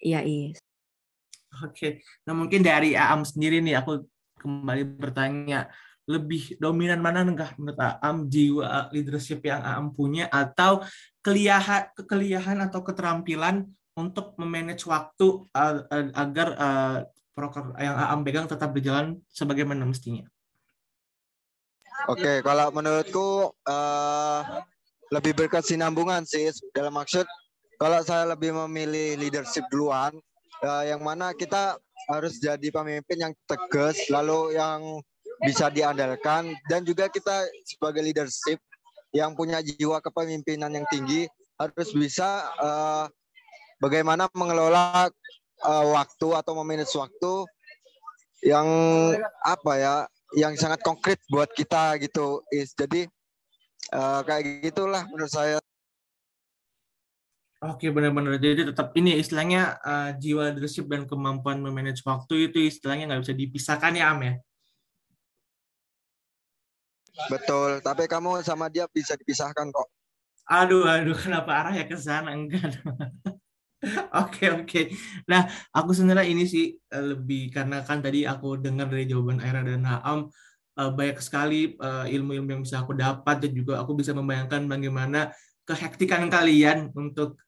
Iya 0.00 0.20
Is 0.24 0.60
Oke, 1.64 2.04
nah 2.28 2.36
mungkin 2.36 2.60
dari 2.60 2.92
Aam 2.92 3.24
sendiri 3.24 3.64
nih 3.64 3.80
aku 3.80 4.04
kembali 4.36 4.84
bertanya 5.00 5.72
lebih 6.06 6.54
dominan 6.62 7.02
mana 7.02 7.26
enggak 7.26 7.58
menurut 7.58 7.78
Aam 7.78 8.30
jiwa 8.30 8.90
leadership 8.94 9.42
yang 9.42 9.62
Aam 9.62 9.90
punya 9.90 10.30
atau 10.30 10.82
keliahan 11.20 11.90
kekeliahan 11.98 12.62
atau 12.62 12.86
keterampilan 12.86 13.66
untuk 13.98 14.38
memanage 14.38 14.86
waktu 14.86 15.50
agar 16.14 16.48
uh, 16.54 16.96
proker 17.34 17.74
yang 17.82 17.96
Aam 17.98 18.22
pegang 18.22 18.46
tetap 18.46 18.70
berjalan 18.70 19.18
sebagaimana 19.34 19.82
mestinya. 19.82 20.24
Oke, 22.06 22.38
kalau 22.46 22.70
menurutku 22.70 23.50
uh, 23.66 24.40
lebih 25.10 25.34
berkesinambungan 25.34 26.22
sih 26.22 26.54
dalam 26.70 26.94
maksud 26.94 27.26
kalau 27.76 28.00
saya 28.06 28.30
lebih 28.30 28.54
memilih 28.66 29.18
leadership 29.18 29.66
duluan 29.74 30.14
uh, 30.62 30.84
yang 30.86 31.02
mana 31.02 31.34
kita 31.34 31.76
harus 32.06 32.38
jadi 32.38 32.70
pemimpin 32.70 33.18
yang 33.30 33.34
tegas 33.50 33.98
lalu 34.06 34.54
yang 34.54 35.02
bisa 35.42 35.68
diandalkan. 35.68 36.54
Dan 36.68 36.86
juga 36.86 37.10
kita 37.10 37.44
sebagai 37.66 38.00
leadership 38.04 38.60
yang 39.12 39.32
punya 39.32 39.64
jiwa 39.64 40.00
kepemimpinan 40.04 40.72
yang 40.72 40.86
tinggi 40.92 41.24
harus 41.56 41.88
bisa 41.96 42.44
uh, 42.60 43.04
bagaimana 43.80 44.28
mengelola 44.36 45.08
uh, 45.64 45.86
waktu 45.96 46.28
atau 46.36 46.52
memanage 46.60 46.92
waktu 46.92 47.48
yang 48.44 48.68
apa 49.40 49.72
ya 49.80 49.94
yang 50.36 50.52
sangat 50.58 50.84
konkret 50.84 51.16
buat 51.32 51.48
kita 51.56 51.96
gitu 52.02 52.44
is. 52.52 52.76
Jadi 52.76 53.08
uh, 53.94 54.20
kayak 54.26 54.64
gitulah 54.68 55.08
menurut 55.08 55.32
saya. 55.32 55.56
Oke 57.64 57.88
benar-benar. 57.88 58.36
Jadi 58.36 58.68
tetap 58.68 58.92
ini 59.00 59.16
istilahnya 59.16 59.80
uh, 59.80 60.10
jiwa 60.20 60.52
leadership 60.52 60.86
dan 60.92 61.08
kemampuan 61.08 61.56
memanage 61.64 62.04
waktu 62.04 62.52
itu 62.52 62.68
istilahnya 62.68 63.08
nggak 63.08 63.22
bisa 63.24 63.34
dipisahkan 63.34 63.96
ya 63.96 64.12
Am 64.12 64.20
ya. 64.20 64.34
Betul, 67.32 67.80
tapi 67.80 68.04
kamu 68.06 68.44
sama 68.44 68.68
dia 68.68 68.84
bisa 68.90 69.16
dipisahkan 69.16 69.72
kok. 69.72 69.88
Aduh, 70.46 70.86
aduh, 70.86 71.16
kenapa 71.18 71.50
arah 71.58 71.74
ya 71.74 71.84
ke 71.88 71.98
sana? 71.98 72.30
Enggak. 72.30 72.78
Oke 74.24 74.48
oke. 74.50 74.82
Nah 75.28 75.46
aku 75.70 75.92
sebenarnya 75.92 76.26
ini 76.26 76.48
sih 76.48 76.74
eh, 76.74 77.04
lebih 77.12 77.52
karena 77.52 77.84
kan 77.84 78.00
tadi 78.00 78.24
aku 78.24 78.56
dengar 78.58 78.88
dari 78.88 79.04
jawaban 79.04 79.38
Aira 79.38 79.60
dan 79.62 79.84
Naam 79.84 80.32
uh, 80.80 80.90
banyak 80.90 81.20
sekali 81.20 81.76
uh, 81.78 82.08
ilmu-ilmu 82.08 82.56
yang 82.56 82.62
bisa 82.64 82.82
aku 82.82 82.96
dapat 82.96 83.36
dan 83.44 83.52
juga 83.52 83.78
aku 83.84 83.92
bisa 83.94 84.16
membayangkan 84.16 84.64
bagaimana 84.66 85.30
kehektikan 85.66 86.30
kalian 86.30 86.94
untuk 86.94 87.42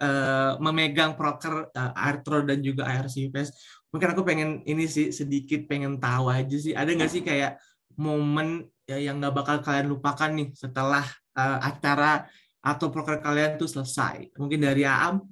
memegang 0.59 1.15
proker 1.15 1.71
Artro 1.95 2.43
dan 2.43 2.59
juga 2.67 2.83
ARCFS. 2.91 3.55
Mungkin 3.95 4.09
aku 4.11 4.27
pengen 4.27 4.51
ini 4.67 4.91
sih 4.91 5.15
sedikit 5.15 5.71
pengen 5.71 6.03
tahu 6.03 6.27
aja 6.27 6.57
sih 6.59 6.75
ada 6.75 6.91
nggak 6.91 7.11
sih 7.15 7.23
kayak 7.23 7.63
momen 7.95 8.67
ya, 8.89 8.97
yang 8.97 9.21
nggak 9.21 9.37
bakal 9.37 9.57
kalian 9.61 9.93
lupakan 9.93 10.33
nih 10.33 10.49
setelah 10.57 11.05
uh, 11.37 11.61
acara 11.61 12.25
atau 12.65 12.89
proker 12.89 13.21
kalian 13.21 13.61
tuh 13.61 13.69
selesai. 13.69 14.33
Mungkin 14.41 14.65
dari 14.65 14.89
Aam 14.89 15.29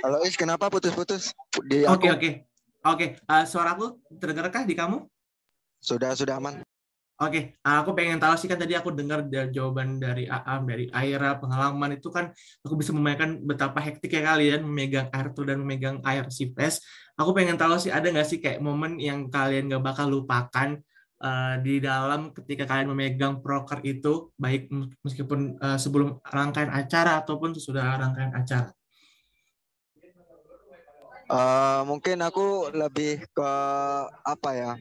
Halo 0.00 0.24
Is, 0.24 0.38
kenapa 0.38 0.72
putus-putus? 0.72 1.34
Oke 1.60 2.08
oke 2.08 2.30
oke. 2.86 3.06
Uh, 3.28 3.44
suaraku 3.44 4.00
terdengarkah 4.16 4.64
di 4.64 4.72
kamu? 4.72 5.04
Sudah 5.82 6.16
sudah 6.16 6.40
aman. 6.40 6.64
Oke, 7.14 7.30
okay. 7.30 7.42
aku 7.62 7.94
pengen 7.94 8.18
tahu 8.18 8.34
sih 8.34 8.50
kan 8.50 8.58
tadi 8.58 8.74
aku 8.74 8.90
dengar 8.90 9.22
dari 9.22 9.46
jawaban 9.54 10.02
dari 10.02 10.26
Aam, 10.26 10.66
dari 10.66 10.90
Aira, 10.90 11.38
pengalaman 11.38 11.94
itu 11.94 12.10
kan 12.10 12.34
aku 12.66 12.74
bisa 12.74 12.90
membayangkan 12.90 13.38
betapa 13.38 13.78
hektiknya 13.78 14.34
kalian 14.34 14.66
memegang 14.66 15.06
air 15.14 15.30
tuh 15.30 15.46
dan 15.46 15.62
memegang 15.62 16.02
air 16.02 16.26
CPS. 16.26 16.82
Aku 17.14 17.30
pengen 17.30 17.54
tahu 17.54 17.78
sih 17.78 17.94
ada 17.94 18.10
nggak 18.10 18.26
sih 18.26 18.42
kayak 18.42 18.58
momen 18.58 18.98
yang 18.98 19.30
kalian 19.30 19.70
nggak 19.70 19.94
bakal 19.94 20.10
lupakan 20.10 20.74
uh, 21.22 21.54
di 21.62 21.78
dalam 21.78 22.34
ketika 22.34 22.66
kalian 22.66 22.90
memegang 22.90 23.38
proker 23.38 23.78
itu, 23.86 24.34
baik 24.34 24.74
meskipun 25.06 25.54
uh, 25.62 25.78
sebelum 25.78 26.18
rangkaian 26.26 26.74
acara 26.74 27.22
ataupun 27.22 27.54
sesudah 27.54 27.94
rangkaian 27.94 28.34
acara. 28.34 28.74
Uh, 31.30 31.86
mungkin 31.86 32.20
aku 32.26 32.74
lebih 32.74 33.22
ke 33.32 33.50
apa 34.26 34.50
ya? 34.52 34.72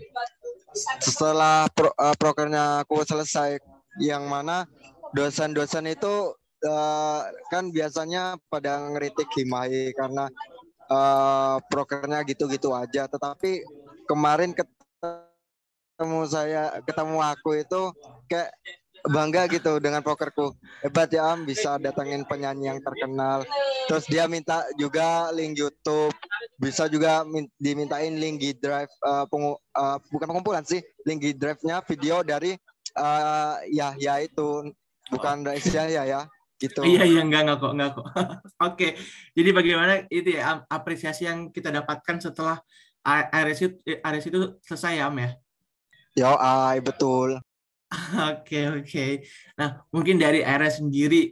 Setelah 1.02 1.70
pro, 1.70 1.94
uh, 1.94 2.16
prokernya 2.18 2.82
aku 2.86 3.06
selesai, 3.06 3.62
yang 4.02 4.26
mana 4.26 4.66
dosen-dosen 5.14 5.86
itu 5.94 6.34
uh, 6.66 7.20
kan 7.54 7.70
biasanya 7.70 8.42
pada 8.50 8.82
ngeritik 8.90 9.30
Himai 9.38 9.94
karena 9.94 10.26
uh, 10.90 11.62
prokernya 11.70 12.26
gitu-gitu 12.26 12.74
aja. 12.74 13.06
Tetapi 13.06 13.62
kemarin 14.10 14.58
ketemu 14.58 16.22
saya, 16.26 16.82
ketemu 16.82 17.18
aku 17.22 17.62
itu 17.62 17.82
kayak 18.26 18.50
bangga 19.04 19.52
gitu 19.52 19.84
dengan 19.84 20.00
pokerku 20.00 20.56
hebat 20.80 21.12
ya 21.12 21.36
Am 21.36 21.44
bisa 21.44 21.76
datangin 21.76 22.24
penyanyi 22.24 22.72
yang 22.72 22.80
terkenal. 22.80 23.44
Terus 23.92 24.08
dia 24.08 24.32
minta 24.32 24.64
juga 24.80 25.28
link 25.36 25.60
YouTube 25.60 26.16
bisa 26.60 26.88
juga 26.88 27.23
dimintain 27.58 28.13
link 28.15 28.41
G 28.41 28.45
Drive 28.58 28.91
uh, 29.03 29.25
pengu 29.27 29.58
uh, 29.75 29.97
bukan 30.12 30.27
pengumpulan 30.29 30.63
sih 30.63 30.84
link 31.08 31.19
G 31.23 31.25
Drive-nya 31.36 31.84
video 31.86 32.21
dari 32.23 32.56
uh, 32.97 33.60
ya 33.69 33.93
ya 33.99 34.19
itu. 34.19 34.71
Bukan 35.12 35.43
dari 35.43 35.60
ya 35.67 36.03
ya 36.08 36.21
gitu. 36.58 36.82
Iya 36.88 37.03
iya 37.03 37.21
enggak 37.21 37.41
enggak 37.43 37.58
kok 37.60 37.73
enggak 37.75 37.91
kok. 37.95 38.08
Oke 38.71 38.88
jadi 39.36 39.49
bagaimana 39.51 39.93
itu 40.08 40.39
ya 40.39 40.63
apresiasi 40.71 41.27
yang 41.27 41.51
kita 41.51 41.69
dapatkan 41.69 42.23
setelah 42.23 42.58
RS 43.32 43.60
itu 43.67 43.75
RS 43.99 44.25
itu 44.32 44.39
selesai 44.63 45.03
ya 45.03 45.12
Am 45.12 45.17
ya? 45.19 45.32
Yo, 46.13 46.32
ay, 46.38 46.79
betul. 46.79 47.41
Oke 48.34 48.65
oke. 48.73 49.06
Nah 49.53 49.86
mungkin 49.93 50.17
dari 50.17 50.41
Aira 50.41 50.65
sendiri 50.65 51.29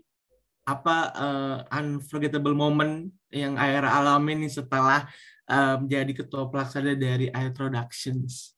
apa 0.62 0.98
uh, 1.18 1.58
unforgettable 1.74 2.54
moment 2.54 3.10
yang 3.32 3.56
Aira 3.58 3.96
alami 3.96 4.46
nih 4.46 4.52
setelah 4.52 5.08
uh, 5.48 5.80
menjadi 5.80 6.24
ketua 6.24 6.48
pelaksana 6.52 6.94
dari 6.96 7.32
Air 7.32 7.52
Productions? 7.56 8.56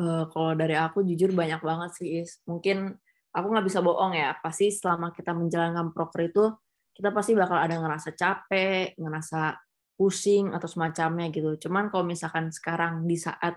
Uh, 0.00 0.24
kalau 0.32 0.56
dari 0.56 0.78
aku 0.78 1.04
jujur 1.04 1.34
banyak 1.34 1.60
banget 1.60 1.90
sih 1.96 2.24
Is. 2.24 2.40
Mungkin 2.48 2.94
aku 3.32 3.46
nggak 3.50 3.66
bisa 3.66 3.80
bohong 3.80 4.16
ya. 4.16 4.36
Pasti 4.38 4.70
selama 4.70 5.10
kita 5.10 5.32
menjalankan 5.32 5.92
proker 5.92 6.30
itu 6.30 6.44
kita 6.94 7.10
pasti 7.10 7.32
bakal 7.32 7.56
ada 7.56 7.80
ngerasa 7.80 8.12
capek, 8.12 8.96
ngerasa 9.00 9.56
pusing 9.96 10.52
atau 10.52 10.68
semacamnya 10.68 11.28
gitu. 11.28 11.68
Cuman 11.68 11.88
kalau 11.88 12.04
misalkan 12.04 12.48
sekarang 12.52 13.04
di 13.04 13.16
saat 13.16 13.56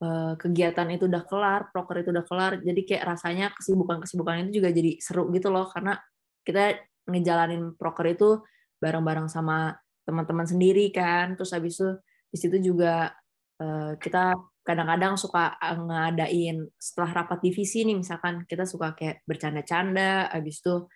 Eh, 0.00 0.34
kegiatan 0.40 0.88
itu 0.96 1.04
udah 1.12 1.28
kelar, 1.28 1.68
proker 1.76 2.00
itu 2.00 2.08
udah 2.08 2.24
kelar, 2.24 2.52
jadi 2.64 2.80
kayak 2.88 3.04
rasanya 3.04 3.46
kesibukan-kesibukan 3.52 4.48
itu 4.48 4.64
juga 4.64 4.72
jadi 4.72 4.96
seru 4.96 5.28
gitu 5.28 5.52
loh, 5.52 5.68
karena 5.68 6.00
kita 6.40 6.80
ngejalanin 7.04 7.76
proker 7.76 8.08
itu 8.08 8.40
bareng-bareng 8.82 9.28
sama 9.28 9.76
teman-teman 10.08 10.48
sendiri 10.48 10.90
kan, 10.90 11.36
terus 11.38 11.52
habis 11.54 11.78
itu 11.78 11.88
di 12.32 12.36
situ 12.40 12.56
juga 12.72 13.12
eh, 13.60 13.92
kita 14.00 14.34
kadang-kadang 14.64 15.14
suka 15.16 15.56
ngadain 15.60 16.68
setelah 16.76 17.24
rapat 17.24 17.38
divisi 17.42 17.82
nih 17.88 17.96
misalkan 17.98 18.44
kita 18.48 18.64
suka 18.66 18.96
kayak 18.98 19.22
bercanda-canda, 19.28 20.32
habis 20.32 20.60
itu 20.64 20.88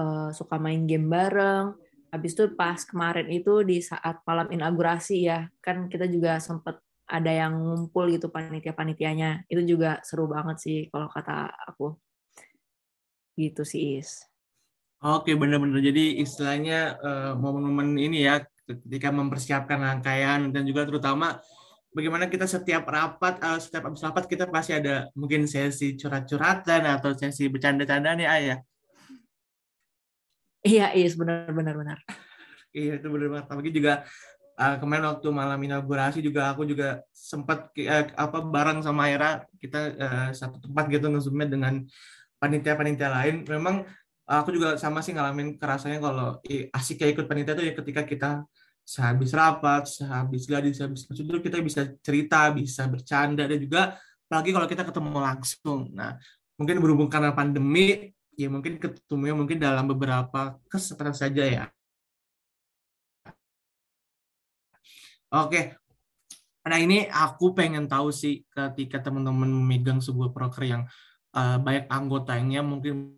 eh, 0.00 0.30
suka 0.32 0.56
main 0.62 0.86
game 0.88 1.10
bareng, 1.10 1.76
habis 2.12 2.32
itu 2.36 2.44
pas 2.54 2.80
kemarin 2.84 3.28
itu 3.32 3.64
di 3.66 3.82
saat 3.82 4.22
malam 4.28 4.48
inaugurasi 4.52 5.16
ya, 5.28 5.48
kan 5.64 5.88
kita 5.92 6.06
juga 6.08 6.38
sempet 6.40 6.78
ada 7.12 7.28
yang 7.28 7.52
ngumpul 7.60 8.08
gitu 8.08 8.32
panitia-panitianya. 8.32 9.44
Itu 9.52 9.62
juga 9.68 10.00
seru 10.06 10.24
banget 10.30 10.56
sih 10.64 10.78
kalau 10.88 11.08
kata 11.12 11.52
aku. 11.68 11.92
Gitu 13.36 13.62
sih 13.64 14.00
is 14.00 14.31
oke 15.02 15.30
benar-benar. 15.34 15.82
Jadi 15.82 16.22
istilahnya 16.22 16.96
uh, 17.02 17.32
momen-momen 17.34 17.98
ini 17.98 18.24
ya 18.24 18.40
ketika 18.62 19.10
mempersiapkan 19.10 19.82
rangkaian 19.82 20.54
dan 20.54 20.62
juga 20.62 20.86
terutama 20.86 21.42
bagaimana 21.90 22.30
kita 22.30 22.46
setiap 22.46 22.86
rapat 22.88 23.42
uh, 23.42 23.58
setiap 23.58 23.90
habis 23.90 24.00
rapat 24.00 24.24
kita 24.30 24.48
pasti 24.48 24.72
ada 24.78 25.10
mungkin 25.18 25.44
sesi 25.50 25.98
curhat-curhatan 25.98 26.86
atau 26.86 27.12
sesi 27.12 27.50
bercanda-candaan 27.50 28.22
ya. 28.22 28.30
Ayah 28.32 28.58
iya 30.62 30.86
is 30.94 31.18
benar-benar 31.18 31.74
benar. 31.74 31.98
Iya 32.72 32.96
itu 32.96 33.06
benar 33.10 33.28
banget 33.28 33.46
apalagi 33.50 33.70
juga 33.74 33.92
uh, 34.56 34.76
kemarin 34.80 35.04
waktu 35.12 35.28
malam 35.28 35.60
inaugurasi 35.60 36.24
juga 36.24 36.54
aku 36.54 36.64
juga 36.64 37.02
sempat 37.10 37.68
uh, 37.76 38.04
apa 38.16 38.38
bareng 38.46 38.80
sama 38.80 39.10
Era 39.10 39.44
kita 39.58 39.80
uh, 39.98 40.28
satu 40.32 40.62
tempat 40.62 40.88
gitu 40.88 41.10
ngezoomnya 41.10 41.48
dengan 41.50 41.74
panitia-panitia 42.40 43.08
lain. 43.10 43.36
Memang 43.46 43.86
aku 44.40 44.56
juga 44.56 44.80
sama 44.80 45.04
sih 45.04 45.12
ngalamin 45.12 45.60
kerasanya 45.60 45.98
kalau 46.00 46.40
asik 46.72 47.04
kayak 47.04 47.12
ikut 47.20 47.26
panitia 47.28 47.52
itu 47.52 47.64
ya 47.68 47.74
ketika 47.76 48.02
kita 48.08 48.30
sehabis 48.82 49.30
rapat, 49.36 49.86
sehabis 49.86 50.48
gadis, 50.48 50.80
sehabis 50.80 51.04
itu 51.06 51.38
kita 51.44 51.58
bisa 51.60 51.86
cerita, 52.00 52.50
bisa 52.50 52.88
bercanda 52.88 53.44
dan 53.46 53.58
juga 53.60 54.00
apalagi 54.26 54.50
kalau 54.56 54.66
kita 54.66 54.82
ketemu 54.88 55.18
langsung. 55.20 55.80
Nah, 55.92 56.16
mungkin 56.56 56.80
berhubung 56.80 57.12
karena 57.12 57.36
pandemi 57.36 58.10
ya 58.32 58.48
mungkin 58.48 58.80
ketemunya 58.80 59.36
mungkin 59.36 59.58
dalam 59.60 59.84
beberapa 59.84 60.56
kesempatan 60.72 61.12
saja 61.12 61.44
ya. 61.44 61.64
Oke, 65.32 65.76
nah 66.68 66.76
ini 66.76 67.08
aku 67.08 67.56
pengen 67.56 67.88
tahu 67.88 68.12
sih 68.12 68.44
ketika 68.52 69.00
teman-teman 69.00 69.48
memegang 69.48 69.96
sebuah 69.96 70.28
proker 70.28 70.64
yang 70.68 70.82
uh, 71.32 71.56
banyak 71.56 71.88
anggotanya 71.88 72.60
mungkin 72.60 73.16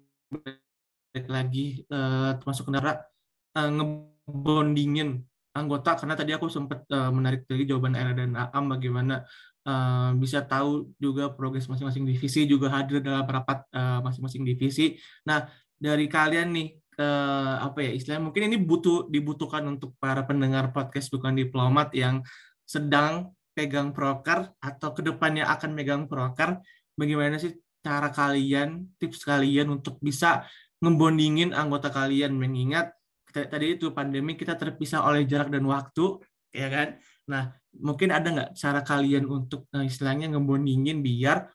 lagi 1.22 1.86
uh, 1.94 2.34
termasuk 2.42 2.66
kendara 2.66 3.06
uh, 3.54 3.70
ngebondingin 3.70 5.22
anggota. 5.54 5.94
Karena 5.94 6.18
tadi 6.18 6.34
aku 6.34 6.50
sempat 6.50 6.82
uh, 6.90 7.14
menarik 7.14 7.46
dari 7.46 7.62
jawaban 7.62 7.94
Era 7.94 8.10
dan 8.10 8.34
Am 8.34 8.66
bagaimana 8.66 9.22
uh, 9.62 10.10
bisa 10.18 10.42
tahu 10.42 10.90
juga 10.98 11.30
progres 11.30 11.70
masing-masing 11.70 12.02
divisi 12.02 12.50
juga 12.50 12.74
hadir 12.74 12.98
dalam 12.98 13.22
rapat 13.22 13.62
masing-masing 14.02 14.42
uh, 14.42 14.46
divisi. 14.50 14.98
Nah 15.30 15.46
dari 15.78 16.10
kalian 16.10 16.50
nih 16.50 16.68
uh, 16.98 17.62
apa 17.62 17.78
ya 17.86 17.90
istilahnya? 17.94 18.26
Mungkin 18.26 18.50
ini 18.50 18.58
butuh 18.58 19.06
dibutuhkan 19.06 19.62
untuk 19.70 19.94
para 20.02 20.26
pendengar 20.26 20.74
podcast 20.74 21.10
bukan 21.14 21.38
diplomat 21.38 21.94
yang 21.94 22.26
sedang 22.66 23.30
pegang 23.54 23.94
proker 23.94 24.50
atau 24.58 24.90
ke 24.90 25.00
depannya 25.06 25.46
akan 25.46 25.70
megang 25.78 26.10
proker. 26.10 26.58
Bagaimana 26.98 27.38
sih 27.38 27.54
cara 27.84 28.08
kalian 28.08 28.96
tips 28.96 29.28
kalian 29.28 29.68
untuk 29.68 30.00
bisa 30.00 30.48
ngebondingin 30.84 31.56
anggota 31.56 31.88
kalian 31.88 32.36
mengingat 32.36 32.92
tadi 33.32 33.74
itu 33.74 33.90
pandemi 33.90 34.38
kita 34.38 34.54
terpisah 34.54 35.02
oleh 35.02 35.26
jarak 35.26 35.50
dan 35.50 35.64
waktu 35.66 36.22
ya 36.54 36.68
kan 36.70 36.88
nah 37.26 37.50
mungkin 37.74 38.14
ada 38.14 38.28
nggak 38.30 38.50
cara 38.54 38.80
kalian 38.84 39.24
untuk 39.26 39.66
uh, 39.74 39.82
istilahnya 39.82 40.30
ngebondingin 40.30 41.02
biar 41.02 41.50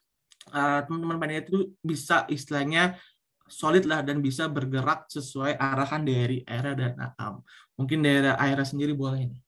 uh, 0.52 0.80
teman-teman 0.84 1.16
panitia 1.16 1.46
itu 1.48 1.72
bisa 1.80 2.28
istilahnya 2.28 2.98
solid 3.50 3.84
lah 3.84 4.00
dan 4.06 4.22
bisa 4.22 4.46
bergerak 4.46 5.10
sesuai 5.10 5.58
arahan 5.58 6.06
dari 6.06 6.46
Aira 6.46 6.72
dan 6.72 6.94
Aam. 7.18 7.42
Mungkin 7.74 7.98
dari 8.00 8.30
Aira 8.30 8.62
sendiri 8.62 8.94
boleh 8.94 9.26
nih. 9.26 9.42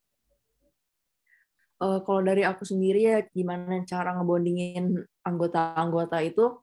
Uh, 1.82 1.98
kalau 2.06 2.22
dari 2.22 2.46
aku 2.46 2.62
sendiri 2.62 3.10
ya 3.10 3.18
gimana 3.30 3.82
cara 3.86 4.14
ngebondingin 4.14 5.02
anggota-anggota 5.26 6.22
itu 6.22 6.62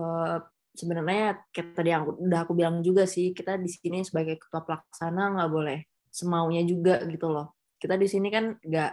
uh, 0.00 0.38
sebenarnya 0.74 1.46
kayak 1.54 1.78
tadi 1.78 1.94
yang 1.94 2.04
udah 2.10 2.40
aku 2.42 2.52
bilang 2.52 2.82
juga 2.82 3.06
sih 3.06 3.30
kita 3.30 3.56
di 3.56 3.70
sini 3.70 4.02
sebagai 4.02 4.42
ketua 4.42 4.66
pelaksana 4.66 5.38
nggak 5.38 5.50
boleh 5.50 5.78
semaunya 6.10 6.66
juga 6.66 7.00
gitu 7.06 7.30
loh. 7.30 7.54
Kita 7.78 7.94
di 7.94 8.10
sini 8.10 8.28
kan 8.28 8.58
nggak 8.58 8.92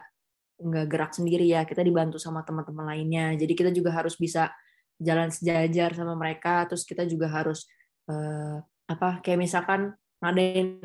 nggak 0.62 0.86
gerak 0.86 1.12
sendiri 1.18 1.50
ya 1.50 1.66
kita 1.66 1.82
dibantu 1.82 2.22
sama 2.22 2.46
teman-teman 2.46 2.86
lainnya. 2.94 3.34
Jadi 3.34 3.54
kita 3.58 3.74
juga 3.74 3.98
harus 3.98 4.14
bisa 4.16 4.54
jalan 5.02 5.34
sejajar 5.34 5.98
sama 5.98 6.14
mereka. 6.14 6.70
Terus 6.70 6.86
kita 6.86 7.04
juga 7.10 7.34
harus 7.34 7.66
uh, 8.10 8.62
apa 8.86 9.24
kayak 9.26 9.42
misalkan 9.42 9.98
ngadain 10.22 10.78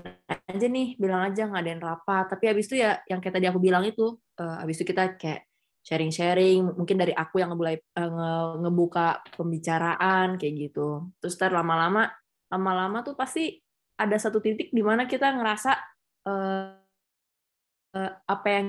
aja 0.49 0.67
nih 0.67 0.97
bilang 0.97 1.29
aja 1.29 1.45
ngadain 1.45 1.77
rapat 1.77 2.25
tapi 2.33 2.49
habis 2.49 2.73
itu 2.73 2.81
ya 2.81 2.97
yang 3.05 3.21
kayak 3.21 3.37
tadi 3.37 3.47
aku 3.53 3.61
bilang 3.61 3.85
itu 3.85 4.17
uh, 4.41 4.57
habis 4.65 4.81
itu 4.81 4.89
kita 4.89 5.21
kayak 5.21 5.45
sharing-sharing 5.87 6.67
mungkin 6.75 6.99
dari 6.99 7.15
aku 7.15 7.39
yang 7.39 7.55
mulai 7.55 7.79
nge 7.95 8.33
ngebuka 8.67 9.23
pembicaraan 9.39 10.35
kayak 10.35 10.55
gitu. 10.67 11.07
Terus 11.23 11.39
ter 11.39 11.55
lama-lama 11.55 12.11
lama-lama 12.51 13.07
tuh 13.07 13.15
pasti 13.15 13.63
ada 13.95 14.19
satu 14.19 14.43
titik 14.43 14.75
di 14.75 14.83
mana 14.83 15.07
kita 15.07 15.31
ngerasa 15.31 15.79
uh, 16.27 16.75
uh, 17.95 18.13
apa 18.27 18.49
yang 18.51 18.67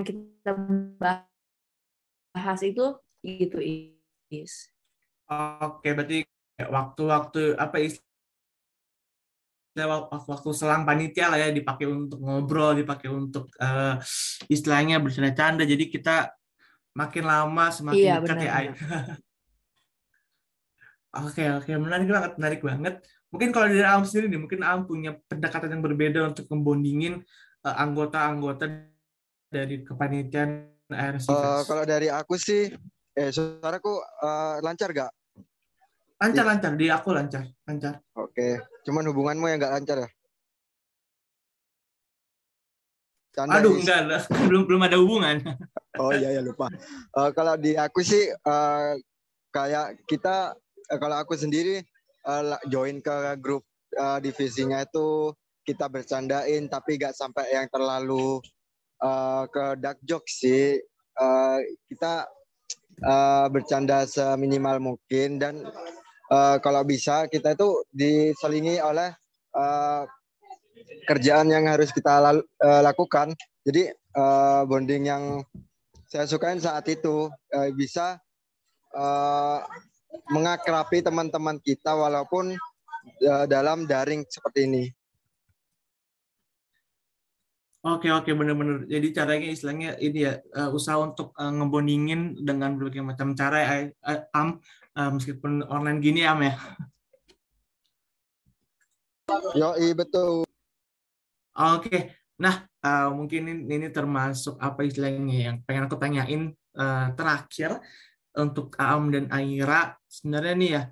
kita 0.00 0.56
bahas 0.96 2.60
itu 2.64 2.96
gitu 3.20 3.60
is. 4.32 4.72
Oke 5.60 5.92
berarti 5.92 6.24
waktu-waktu 6.64 7.60
apa 7.60 7.76
istilah 7.76 8.07
waktu 9.86 10.50
selang 10.56 10.82
panitia 10.82 11.30
lah 11.30 11.38
ya 11.38 11.54
dipakai 11.54 11.86
untuk 11.86 12.18
ngobrol, 12.18 12.74
dipakai 12.74 13.12
untuk 13.12 13.52
uh, 13.62 14.00
istilahnya 14.50 14.98
bercanda-canda. 14.98 15.62
Jadi 15.62 15.92
kita 15.92 16.32
makin 16.96 17.24
lama 17.28 17.70
semakin 17.70 18.02
iya, 18.02 18.18
dekat 18.18 18.38
ya. 18.42 18.54
Oke 21.08 21.40
oke 21.48 21.72
menarik 21.80 22.04
banget 22.04 22.32
menarik 22.36 22.60
banget. 22.60 22.94
Mungkin 23.32 23.48
kalau 23.52 23.68
dari 23.68 23.84
Am 23.84 24.04
sendiri 24.04 24.28
nih, 24.32 24.40
mungkin 24.40 24.60
Am 24.60 24.84
punya 24.84 25.16
pendekatan 25.28 25.72
yang 25.72 25.82
berbeda 25.84 26.20
untuk 26.32 26.48
membondingin 26.52 27.24
uh, 27.64 27.76
anggota-anggota 27.80 28.88
dari 29.48 29.84
kepanitiaan 29.84 30.68
ARC. 30.88 31.28
Uh, 31.28 31.64
kalau 31.68 31.84
dari 31.84 32.08
aku 32.08 32.40
sih, 32.40 32.72
eh 33.12 33.30
suaraku 33.32 34.00
uh, 34.00 34.60
lancar 34.64 34.92
gak? 34.96 35.12
Lancar, 36.18 36.44
lancar. 36.44 36.72
Di 36.74 36.86
aku 36.90 37.14
lancar. 37.14 37.46
Lancar. 37.62 38.02
Oke. 38.18 38.58
Cuman 38.82 39.06
hubunganmu 39.06 39.46
yang 39.46 39.58
nggak 39.62 39.74
lancar 39.78 39.96
ya? 40.02 40.10
Canda 43.38 43.62
Aduh, 43.62 43.78
enggak, 43.78 43.98
enggak. 44.02 44.22
Belum 44.50 44.62
belum 44.66 44.82
ada 44.82 44.98
hubungan. 44.98 45.36
Oh 45.94 46.10
iya 46.10 46.34
ya 46.34 46.42
lupa. 46.42 46.66
Uh, 47.14 47.30
kalau 47.30 47.54
di 47.54 47.78
aku 47.78 48.02
sih 48.02 48.34
uh, 48.34 48.98
kayak 49.54 50.02
kita 50.10 50.58
uh, 50.90 50.98
kalau 50.98 51.22
aku 51.22 51.38
sendiri 51.38 51.86
uh, 52.26 52.58
join 52.66 52.98
ke 52.98 53.38
grup 53.38 53.62
uh, 53.94 54.18
divisinya 54.18 54.82
itu 54.82 55.30
kita 55.62 55.86
bercandain 55.86 56.66
tapi 56.66 56.98
nggak 56.98 57.14
sampai 57.14 57.46
yang 57.54 57.70
terlalu 57.70 58.42
uh, 58.98 59.46
ke 59.46 59.78
dark 59.78 60.02
joke 60.02 60.26
sih. 60.26 60.82
Uh, 61.18 61.62
kita 61.90 62.26
uh, 63.06 63.46
bercanda 63.50 64.02
seminimal 64.06 64.82
mungkin 64.82 65.38
dan 65.38 65.62
uh, 66.32 66.56
kalau 66.60 66.82
bisa 66.84 67.26
kita 67.28 67.56
itu 67.56 67.68
diselingi 67.92 68.80
oleh 68.80 69.12
uh, 69.56 70.04
kerjaan 71.08 71.50
yang 71.50 71.66
harus 71.66 71.90
kita 71.90 72.20
lalu, 72.20 72.42
uh, 72.62 72.80
lakukan. 72.84 73.32
Jadi 73.64 73.90
uh, 74.16 74.62
bonding 74.64 75.08
yang 75.08 75.24
saya 76.08 76.24
sukain 76.24 76.60
saat 76.60 76.88
itu 76.88 77.28
uh, 77.28 77.68
bisa 77.76 78.16
uh, 78.96 79.60
mengakrapi 80.32 81.04
teman-teman 81.04 81.60
kita 81.60 81.92
walaupun 81.92 82.56
uh, 83.28 83.44
dalam 83.44 83.84
daring 83.84 84.24
seperti 84.28 84.64
ini. 84.64 84.84
Oke 87.78 88.10
oke 88.10 88.34
benar-benar. 88.34 88.90
Jadi 88.90 89.14
caranya 89.14 89.48
istilahnya 89.48 89.90
ini 90.02 90.26
ya 90.26 90.42
uh, 90.58 90.68
usaha 90.74 90.98
untuk 90.98 91.30
uh, 91.38 91.52
ngebondingin 91.54 92.36
dengan 92.42 92.74
berbagai 92.74 93.06
macam 93.06 93.38
cara 93.38 93.86
uh, 94.02 94.20
am 94.34 94.58
uh, 94.98 95.10
meskipun 95.14 95.62
online 95.70 96.02
gini 96.02 96.26
am 96.26 96.42
ya. 96.42 96.54
Yo 99.54 99.76
betul. 99.94 100.42
Oke, 101.58 102.14
nah 102.38 102.66
uh, 102.82 103.10
mungkin 103.14 103.50
ini, 103.50 103.62
ini 103.66 103.88
termasuk 103.90 104.58
apa 104.58 104.86
istilahnya 104.86 105.52
yang 105.52 105.56
pengen 105.66 105.86
aku 105.90 105.98
tanyain 105.98 106.42
uh, 106.78 107.10
terakhir 107.18 107.82
untuk 108.38 108.78
Am 108.78 109.10
dan 109.10 109.26
Aira. 109.34 109.98
Sebenarnya 110.06 110.54
nih 110.54 110.70
ya, 110.78 110.82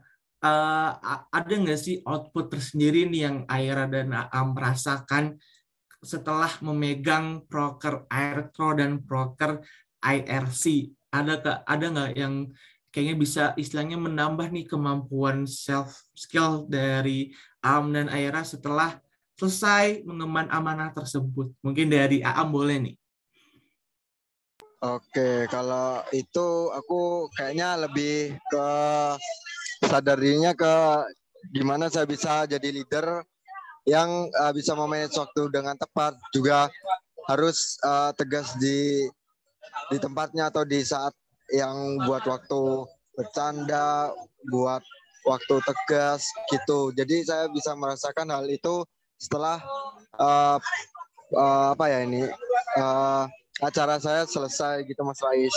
uh, 0.43 0.91
ada 1.31 1.55
nggak 1.55 1.79
sih 1.79 2.03
output 2.03 2.59
tersendiri 2.59 3.07
nih 3.07 3.31
yang 3.31 3.37
Aira 3.47 3.87
dan 3.87 4.11
Am 4.11 4.59
rasakan 4.59 5.39
setelah 6.03 6.51
memegang 6.61 7.47
proker 7.47 8.11
Airtro 8.11 8.75
dan 8.75 9.07
proker 9.07 9.63
IRC? 10.03 10.93
Ada 11.15 11.35
ke, 11.41 11.53
ada 11.63 11.87
nggak 11.95 12.13
yang 12.19 12.35
kayaknya 12.97 13.17
bisa 13.21 13.45
istilahnya 13.61 14.01
menambah 14.01 14.49
nih 14.49 14.65
kemampuan 14.65 15.45
self 15.45 16.01
skill 16.17 16.65
dari 16.65 17.37
Am 17.61 17.93
dan 17.93 18.09
Aira 18.09 18.41
setelah 18.41 18.97
selesai 19.37 20.01
mengemban 20.09 20.49
amanah 20.49 20.97
tersebut. 20.97 21.53
Mungkin 21.61 21.93
dari 21.93 22.25
Aam 22.25 22.49
boleh 22.49 22.81
nih. 22.81 22.97
Oke, 24.81 25.45
kalau 25.53 26.01
itu 26.17 26.73
aku 26.73 27.29
kayaknya 27.37 27.85
lebih 27.85 28.33
ke 28.49 28.69
sadarinya 29.85 30.57
ke 30.57 30.73
gimana 31.53 31.93
saya 31.93 32.09
bisa 32.09 32.49
jadi 32.49 32.73
leader 32.73 33.21
yang 33.85 34.33
uh, 34.41 34.53
bisa 34.57 34.73
memanage 34.73 35.21
waktu 35.21 35.53
dengan 35.53 35.77
tepat 35.77 36.17
juga 36.33 36.73
harus 37.29 37.77
uh, 37.85 38.17
tegas 38.17 38.57
di 38.57 39.05
di 39.93 40.01
tempatnya 40.01 40.49
atau 40.49 40.65
di 40.65 40.81
saat 40.81 41.13
yang 41.53 42.03
buat 42.07 42.27
waktu 42.27 42.61
bercanda, 43.17 44.13
buat 44.51 44.83
waktu 45.27 45.55
tegas 45.63 46.27
gitu. 46.53 46.95
Jadi 46.95 47.27
saya 47.27 47.51
bisa 47.51 47.75
merasakan 47.75 48.31
hal 48.31 48.47
itu 48.47 48.87
setelah 49.17 49.59
uh, 50.21 50.59
uh, 51.35 51.67
apa 51.73 51.85
ya 51.89 51.99
ini 52.05 52.23
uh, 52.79 53.25
acara 53.65 53.97
saya 53.99 54.29
selesai 54.29 54.85
gitu 54.87 55.03
Mas 55.03 55.19
Rais. 55.25 55.55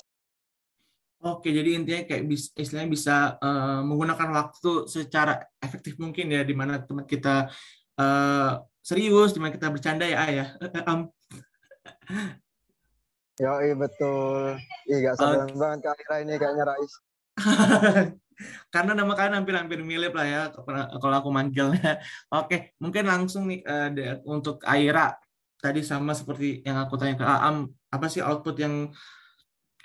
Oke, 1.19 1.51
jadi 1.51 1.75
intinya 1.75 2.07
kayak 2.07 2.23
bis, 2.31 2.47
istilahnya 2.55 2.95
bisa 2.95 3.15
uh, 3.43 3.83
menggunakan 3.83 4.31
waktu 4.39 4.87
secara 4.87 5.43
efektif 5.59 5.99
mungkin 5.99 6.31
ya, 6.31 6.47
di 6.47 6.55
mana 6.55 6.79
teman 6.79 7.03
kita 7.03 7.51
uh, 7.99 8.63
serius, 8.79 9.35
di 9.35 9.43
mana 9.43 9.51
kita 9.51 9.67
bercanda 9.67 10.07
ya, 10.07 10.15
ayah. 10.31 10.49
um. 10.87 11.11
Yo, 13.39 13.51
iya 13.63 13.75
betul. 13.79 14.59
Iya, 14.83 14.97
gak 14.99 15.15
sabar 15.15 15.47
okay. 15.47 15.55
banget 15.55 15.79
Ira 16.03 16.15
ini 16.27 16.33
kayaknya 16.35 16.63
Rais. 16.67 16.93
Karena 18.73 18.91
nama 18.95 19.15
kalian 19.15 19.43
hampir-hampir 19.43 19.79
mirip 19.79 20.11
lah 20.11 20.27
ya 20.27 20.41
kalau 20.99 21.15
aku 21.23 21.31
manggilnya. 21.31 22.03
Oke, 22.39 22.75
mungkin 22.83 23.07
langsung 23.07 23.47
nih 23.47 23.63
uh, 23.63 24.19
untuk 24.27 24.59
Aira 24.67 25.15
tadi 25.59 25.83
sama 25.83 26.11
seperti 26.11 26.63
yang 26.67 26.83
aku 26.83 26.95
tanya 26.99 27.19
ke 27.19 27.23
Aam, 27.23 27.67
apa 27.91 28.07
sih 28.11 28.23
output 28.23 28.55
yang 28.59 28.91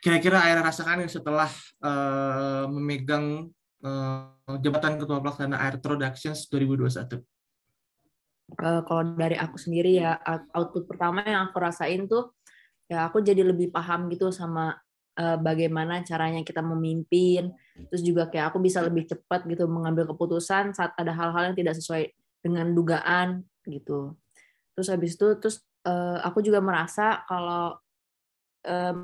kira-kira 0.02 0.42
Aira 0.42 0.62
rasakan 0.62 1.06
setelah 1.06 1.50
uh, 1.82 2.66
memegang 2.70 3.50
uh, 3.86 4.58
jabatan 4.62 4.98
Ketua 4.98 5.22
Pelaksana 5.22 5.62
Air 5.62 5.78
Productions 5.78 6.46
2021? 6.50 7.22
Uh, 8.54 8.82
kalau 8.86 9.02
dari 9.14 9.38
aku 9.38 9.56
sendiri 9.58 9.98
ya 9.98 10.18
output 10.54 10.90
pertama 10.90 11.22
yang 11.26 11.50
aku 11.50 11.58
rasain 11.58 12.06
tuh 12.06 12.34
ya 12.88 13.08
aku 13.08 13.24
jadi 13.24 13.40
lebih 13.44 13.72
paham 13.72 14.12
gitu 14.12 14.28
sama 14.28 14.76
uh, 15.18 15.38
bagaimana 15.40 16.02
caranya 16.02 16.42
kita 16.42 16.60
memimpin. 16.60 17.54
Terus 17.90 18.02
juga 18.02 18.30
kayak 18.30 18.54
aku 18.54 18.58
bisa 18.62 18.82
lebih 18.84 19.08
cepat 19.08 19.46
gitu 19.50 19.66
mengambil 19.66 20.06
keputusan 20.10 20.74
saat 20.74 20.94
ada 20.94 21.10
hal-hal 21.14 21.52
yang 21.52 21.56
tidak 21.56 21.74
sesuai 21.78 22.10
dengan 22.44 22.70
dugaan 22.74 23.42
gitu. 23.66 24.14
Terus 24.76 24.88
habis 24.90 25.16
itu 25.16 25.26
terus 25.40 25.62
uh, 25.86 26.20
aku 26.22 26.44
juga 26.44 26.60
merasa 26.60 27.24
kalau 27.24 27.78
uh, 28.68 28.94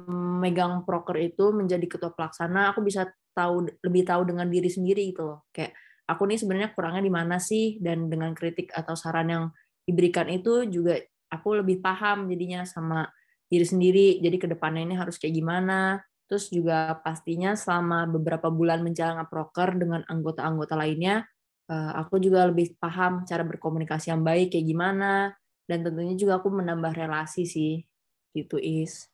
megang 0.43 0.85
proker 0.85 1.16
itu 1.19 1.55
menjadi 1.55 1.87
ketua 1.87 2.12
pelaksana 2.12 2.75
aku 2.75 2.85
bisa 2.85 3.09
tahu 3.31 3.71
lebih 3.87 4.03
tahu 4.05 4.27
dengan 4.27 4.51
diri 4.51 4.69
sendiri 4.69 5.14
gitu 5.14 5.25
loh. 5.25 5.49
Kayak 5.55 5.79
aku 6.11 6.27
nih 6.27 6.38
sebenarnya 6.43 6.71
kurangnya 6.75 7.03
di 7.07 7.12
mana 7.12 7.37
sih? 7.38 7.79
Dan 7.79 8.11
dengan 8.11 8.35
kritik 8.35 8.75
atau 8.75 8.99
saran 8.99 9.29
yang 9.31 9.45
diberikan 9.87 10.27
itu 10.29 10.66
juga 10.66 10.99
aku 11.31 11.62
lebih 11.62 11.79
paham 11.79 12.27
jadinya 12.27 12.66
sama 12.66 13.07
diri 13.50 13.66
sendiri. 13.66 14.06
Jadi 14.22 14.36
ke 14.38 14.46
depannya 14.46 14.86
ini 14.86 14.94
harus 14.94 15.18
kayak 15.18 15.34
gimana. 15.34 15.98
Terus 16.30 16.46
juga 16.48 16.94
pastinya 17.02 17.58
selama 17.58 18.06
beberapa 18.06 18.48
bulan 18.48 18.86
menjalankan 18.86 19.26
proker 19.26 19.74
dengan 19.74 20.06
anggota-anggota 20.06 20.78
lainnya, 20.78 21.26
eh, 21.66 21.92
aku 21.98 22.22
juga 22.22 22.46
lebih 22.46 22.78
paham 22.78 23.26
cara 23.26 23.42
berkomunikasi 23.42 24.14
yang 24.14 24.22
baik 24.22 24.54
kayak 24.54 24.66
gimana. 24.70 25.34
Dan 25.66 25.82
tentunya 25.82 26.14
juga 26.14 26.38
aku 26.38 26.54
menambah 26.54 26.94
relasi 26.94 27.44
sih. 27.44 27.82
Gitu 28.30 28.62
is. 28.62 29.10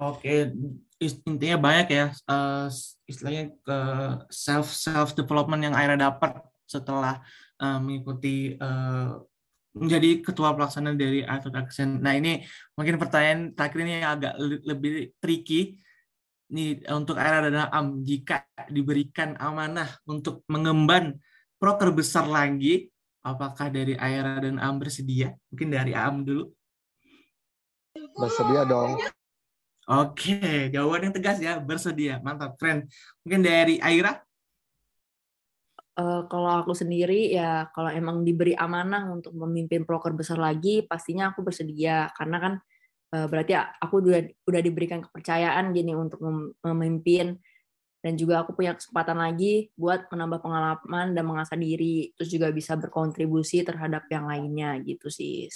Oke, 0.00 0.52
intinya 1.00 1.56
banyak 1.60 1.88
ya 1.92 2.06
uh, 2.24 2.68
istilahnya 3.04 3.52
ke 3.60 3.78
self 4.32 4.72
self 4.72 5.12
development 5.12 5.60
yang 5.60 5.76
Aira 5.76 5.96
dapat 5.96 6.40
setelah 6.64 7.20
uh, 7.60 7.76
mengikuti 7.80 8.56
menjadi 9.76 10.22
ketua 10.22 10.50
pelaksana 10.54 10.98
dari 10.98 11.22
Art 11.22 11.46
Action. 11.54 12.02
Nah 12.02 12.18
ini 12.18 12.42
mungkin 12.74 12.98
pertanyaan 12.98 13.54
terakhir 13.54 13.78
ini 13.86 13.92
yang 14.02 14.12
agak 14.18 14.34
lebih 14.66 15.14
tricky. 15.22 15.78
Ini 16.50 16.82
untuk 16.90 17.14
Aira 17.14 17.46
dan 17.46 17.70
Am, 17.70 18.02
jika 18.02 18.42
diberikan 18.66 19.38
amanah 19.38 19.86
untuk 20.10 20.42
mengemban 20.50 21.14
proker 21.62 21.94
besar 21.94 22.26
lagi, 22.26 22.90
apakah 23.22 23.70
dari 23.70 23.94
Aira 23.94 24.42
dan 24.42 24.58
Am 24.58 24.82
bersedia? 24.82 25.30
Mungkin 25.54 25.68
dari 25.70 25.94
Am 25.94 26.26
dulu. 26.26 26.50
Bersedia 28.18 28.66
dong. 28.66 28.98
Oke, 29.90 30.70
jawaban 30.70 31.10
yang 31.10 31.14
tegas 31.14 31.38
ya, 31.38 31.58
bersedia. 31.62 32.18
Mantap, 32.22 32.58
keren. 32.58 32.86
Mungkin 33.22 33.42
dari 33.42 33.78
Aira? 33.78 34.18
Uh, 36.00 36.22
kalau 36.26 36.64
aku 36.64 36.72
sendiri 36.72 37.28
ya 37.28 37.68
kalau 37.76 37.92
emang 37.92 38.24
diberi 38.24 38.56
amanah 38.56 39.12
untuk 39.12 39.36
memimpin 39.36 39.84
proker 39.84 40.16
besar 40.16 40.40
lagi 40.40 40.80
pastinya 40.88 41.30
aku 41.30 41.44
bersedia 41.44 42.08
karena 42.16 42.36
kan 42.40 42.52
uh, 43.14 43.26
berarti 43.28 43.52
aku 43.56 44.00
udah 44.00 44.20
udah 44.48 44.60
diberikan 44.64 45.04
kepercayaan 45.04 45.76
gini 45.76 45.92
untuk 45.92 46.24
memimpin 46.64 47.36
dan 48.00 48.16
juga 48.16 48.40
aku 48.40 48.56
punya 48.56 48.72
kesempatan 48.72 49.20
lagi 49.20 49.68
buat 49.76 50.08
menambah 50.08 50.40
pengalaman 50.40 51.12
dan 51.12 51.24
mengasah 51.28 51.60
diri 51.60 52.16
terus 52.16 52.32
juga 52.32 52.48
bisa 52.48 52.72
berkontribusi 52.80 53.60
terhadap 53.60 54.08
yang 54.08 54.24
lainnya 54.24 54.80
gitu 54.80 55.12
sih. 55.12 55.52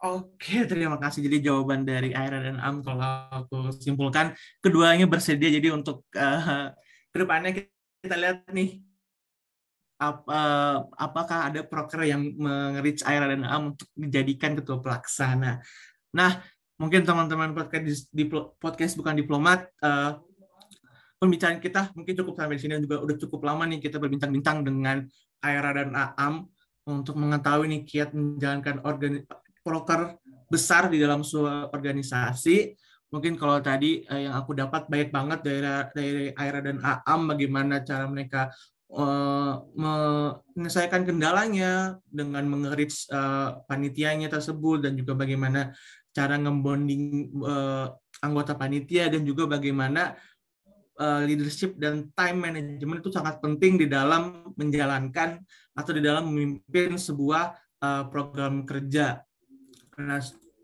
Oke, 0.00 0.64
terima 0.64 0.96
kasih. 0.96 1.28
Jadi 1.28 1.44
jawaban 1.44 1.84
dari 1.84 2.16
Aira 2.16 2.40
dan 2.40 2.56
Am 2.56 2.80
kalau 2.80 3.04
aku 3.04 3.68
simpulkan 3.72 4.32
keduanya 4.64 5.04
bersedia 5.04 5.52
jadi 5.52 5.76
untuk 5.76 6.08
uh, 6.16 6.72
ke 7.12 7.16
depannya 7.20 7.52
kita 8.00 8.16
lihat 8.16 8.48
nih 8.50 8.80
apa, 10.00 10.40
apakah 10.96 11.52
ada 11.52 11.60
proker 11.60 12.08
yang 12.08 12.32
mengerich 12.40 13.04
Aira 13.04 13.28
dan 13.28 13.44
Am 13.44 13.76
untuk 13.76 13.84
dijadikan 13.92 14.56
ketua 14.56 14.80
pelaksana. 14.80 15.60
Nah, 16.16 16.40
mungkin 16.80 17.04
teman-teman 17.04 17.52
podcast 17.52 18.08
podcast 18.56 18.96
bukan 18.96 19.12
diplomat 19.20 19.68
uh, 19.84 20.16
pembicaraan 21.20 21.60
kita 21.60 21.92
mungkin 21.92 22.16
cukup 22.16 22.40
sampai 22.40 22.56
di 22.56 22.62
sini 22.64 22.80
juga 22.80 23.04
udah 23.04 23.16
cukup 23.20 23.44
lama 23.44 23.68
nih 23.68 23.84
kita 23.84 24.00
berbincang-bincang 24.00 24.64
dengan 24.64 25.04
Aira 25.44 25.76
dan 25.76 25.92
Am 26.16 26.48
untuk 26.88 27.20
mengetahui 27.20 27.68
nih 27.68 27.82
kiat 27.84 28.16
menjalankan 28.16 28.80
organi 28.88 29.28
proker 29.60 30.16
besar 30.48 30.88
di 30.88 30.96
dalam 30.96 31.20
sebuah 31.20 31.68
organisasi 31.76 32.72
mungkin 33.10 33.34
kalau 33.34 33.58
tadi 33.58 34.06
uh, 34.06 34.20
yang 34.30 34.34
aku 34.38 34.54
dapat 34.54 34.86
baik 34.86 35.10
banget 35.10 35.42
dari 35.42 35.60
dari 35.94 36.24
Aira 36.34 36.62
dan 36.62 36.78
Aam 36.82 37.26
bagaimana 37.26 37.82
cara 37.82 38.06
mereka 38.06 38.50
uh, 38.94 39.66
menyelesaikan 40.54 41.02
kendalanya 41.06 41.98
dengan 42.06 42.46
mengerit 42.46 42.94
uh, 43.10 43.60
panitianya 43.66 44.30
tersebut 44.30 44.86
dan 44.86 44.94
juga 44.94 45.18
bagaimana 45.18 45.74
cara 46.10 46.38
ngebonding 46.38 47.34
uh, 47.42 47.90
anggota 48.22 48.54
panitia 48.54 49.10
dan 49.10 49.22
juga 49.26 49.46
bagaimana 49.46 50.16
leadership 51.00 51.80
dan 51.80 52.12
time 52.12 52.44
management 52.44 53.00
itu 53.00 53.08
sangat 53.08 53.40
penting 53.40 53.80
di 53.80 53.88
dalam 53.88 54.52
menjalankan 54.52 55.40
atau 55.72 55.96
di 55.96 56.04
dalam 56.04 56.28
memimpin 56.28 57.00
sebuah 57.00 57.56
uh, 57.80 58.04
program 58.12 58.68
kerja. 58.68 59.24
Nah, 59.96 60.20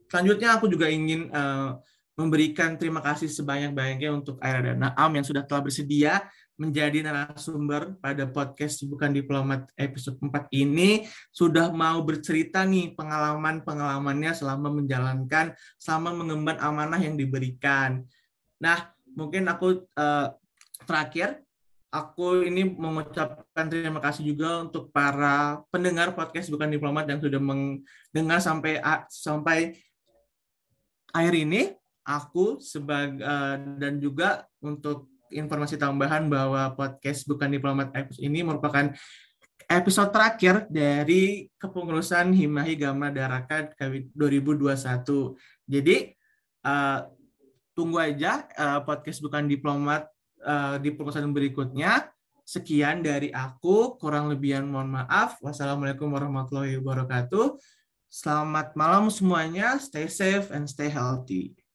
selanjutnya 0.08 0.56
aku 0.56 0.68
juga 0.68 0.88
ingin 0.88 1.32
uh, 1.32 1.80
memberikan 2.16 2.80
terima 2.80 3.04
kasih 3.04 3.28
sebanyak-banyaknya 3.28 4.10
untuk 4.10 4.40
Aira 4.40 4.72
dan 4.72 4.80
Naam 4.80 5.12
yang 5.12 5.24
sudah 5.24 5.44
telah 5.44 5.60
bersedia 5.60 6.24
menjadi 6.56 7.04
narasumber 7.04 8.00
pada 8.00 8.24
podcast 8.24 8.80
Bukan 8.88 9.12
Diplomat 9.12 9.68
episode 9.76 10.16
4 10.24 10.48
ini 10.56 11.04
sudah 11.28 11.68
mau 11.68 12.00
bercerita 12.00 12.64
nih 12.64 12.96
pengalaman-pengalamannya 12.96 14.32
selama 14.32 14.72
menjalankan, 14.72 15.52
selama 15.76 16.16
mengemban 16.16 16.56
amanah 16.56 16.96
yang 16.96 17.20
diberikan. 17.20 18.00
Nah, 18.56 18.88
mungkin 19.12 19.44
aku 19.52 19.84
uh, 20.00 20.32
terakhir 20.88 21.44
aku 21.92 22.48
ini 22.48 22.64
mengucapkan 22.64 23.68
terima 23.68 24.00
kasih 24.00 24.24
juga 24.24 24.64
untuk 24.64 24.88
para 24.88 25.60
pendengar 25.68 26.16
podcast 26.16 26.48
Bukan 26.48 26.72
Diplomat 26.72 27.04
yang 27.12 27.20
sudah 27.20 27.40
mendengar 27.40 28.40
sampai 28.40 28.80
sampai 29.12 29.76
akhir 31.12 31.36
ini 31.36 31.76
aku 32.06 32.62
sebagai 32.62 33.18
uh, 33.26 33.58
dan 33.82 33.98
juga 33.98 34.46
untuk 34.62 35.10
informasi 35.34 35.74
tambahan 35.74 36.30
bahwa 36.30 36.70
podcast 36.78 37.26
bukan 37.26 37.50
diplomat 37.50 37.90
episode 37.98 38.22
ini 38.22 38.46
merupakan 38.46 38.94
episode 39.66 40.14
terakhir 40.14 40.70
dari 40.70 41.50
kepengurusan 41.58 42.30
Himahi 42.30 42.78
Gama 42.78 43.10
Daraka 43.10 43.74
2021. 43.74 44.70
Jadi 45.66 46.14
uh, 46.62 47.00
tunggu 47.74 47.98
aja 47.98 48.46
uh, 48.54 48.80
podcast 48.86 49.18
bukan 49.18 49.50
diplomat 49.50 50.06
uh, 50.46 50.78
di 50.78 50.94
pengurusan 50.94 51.34
berikutnya. 51.34 52.06
Sekian 52.46 53.02
dari 53.02 53.34
aku, 53.34 53.98
kurang 53.98 54.30
lebihan 54.30 54.62
mohon 54.62 54.94
maaf. 54.94 55.42
Wassalamualaikum 55.42 56.06
warahmatullahi 56.06 56.78
wabarakatuh. 56.78 57.58
Selamat 58.06 58.70
malam 58.78 59.10
semuanya, 59.10 59.82
stay 59.82 60.06
safe 60.06 60.54
and 60.54 60.70
stay 60.70 60.86
healthy. 60.86 61.65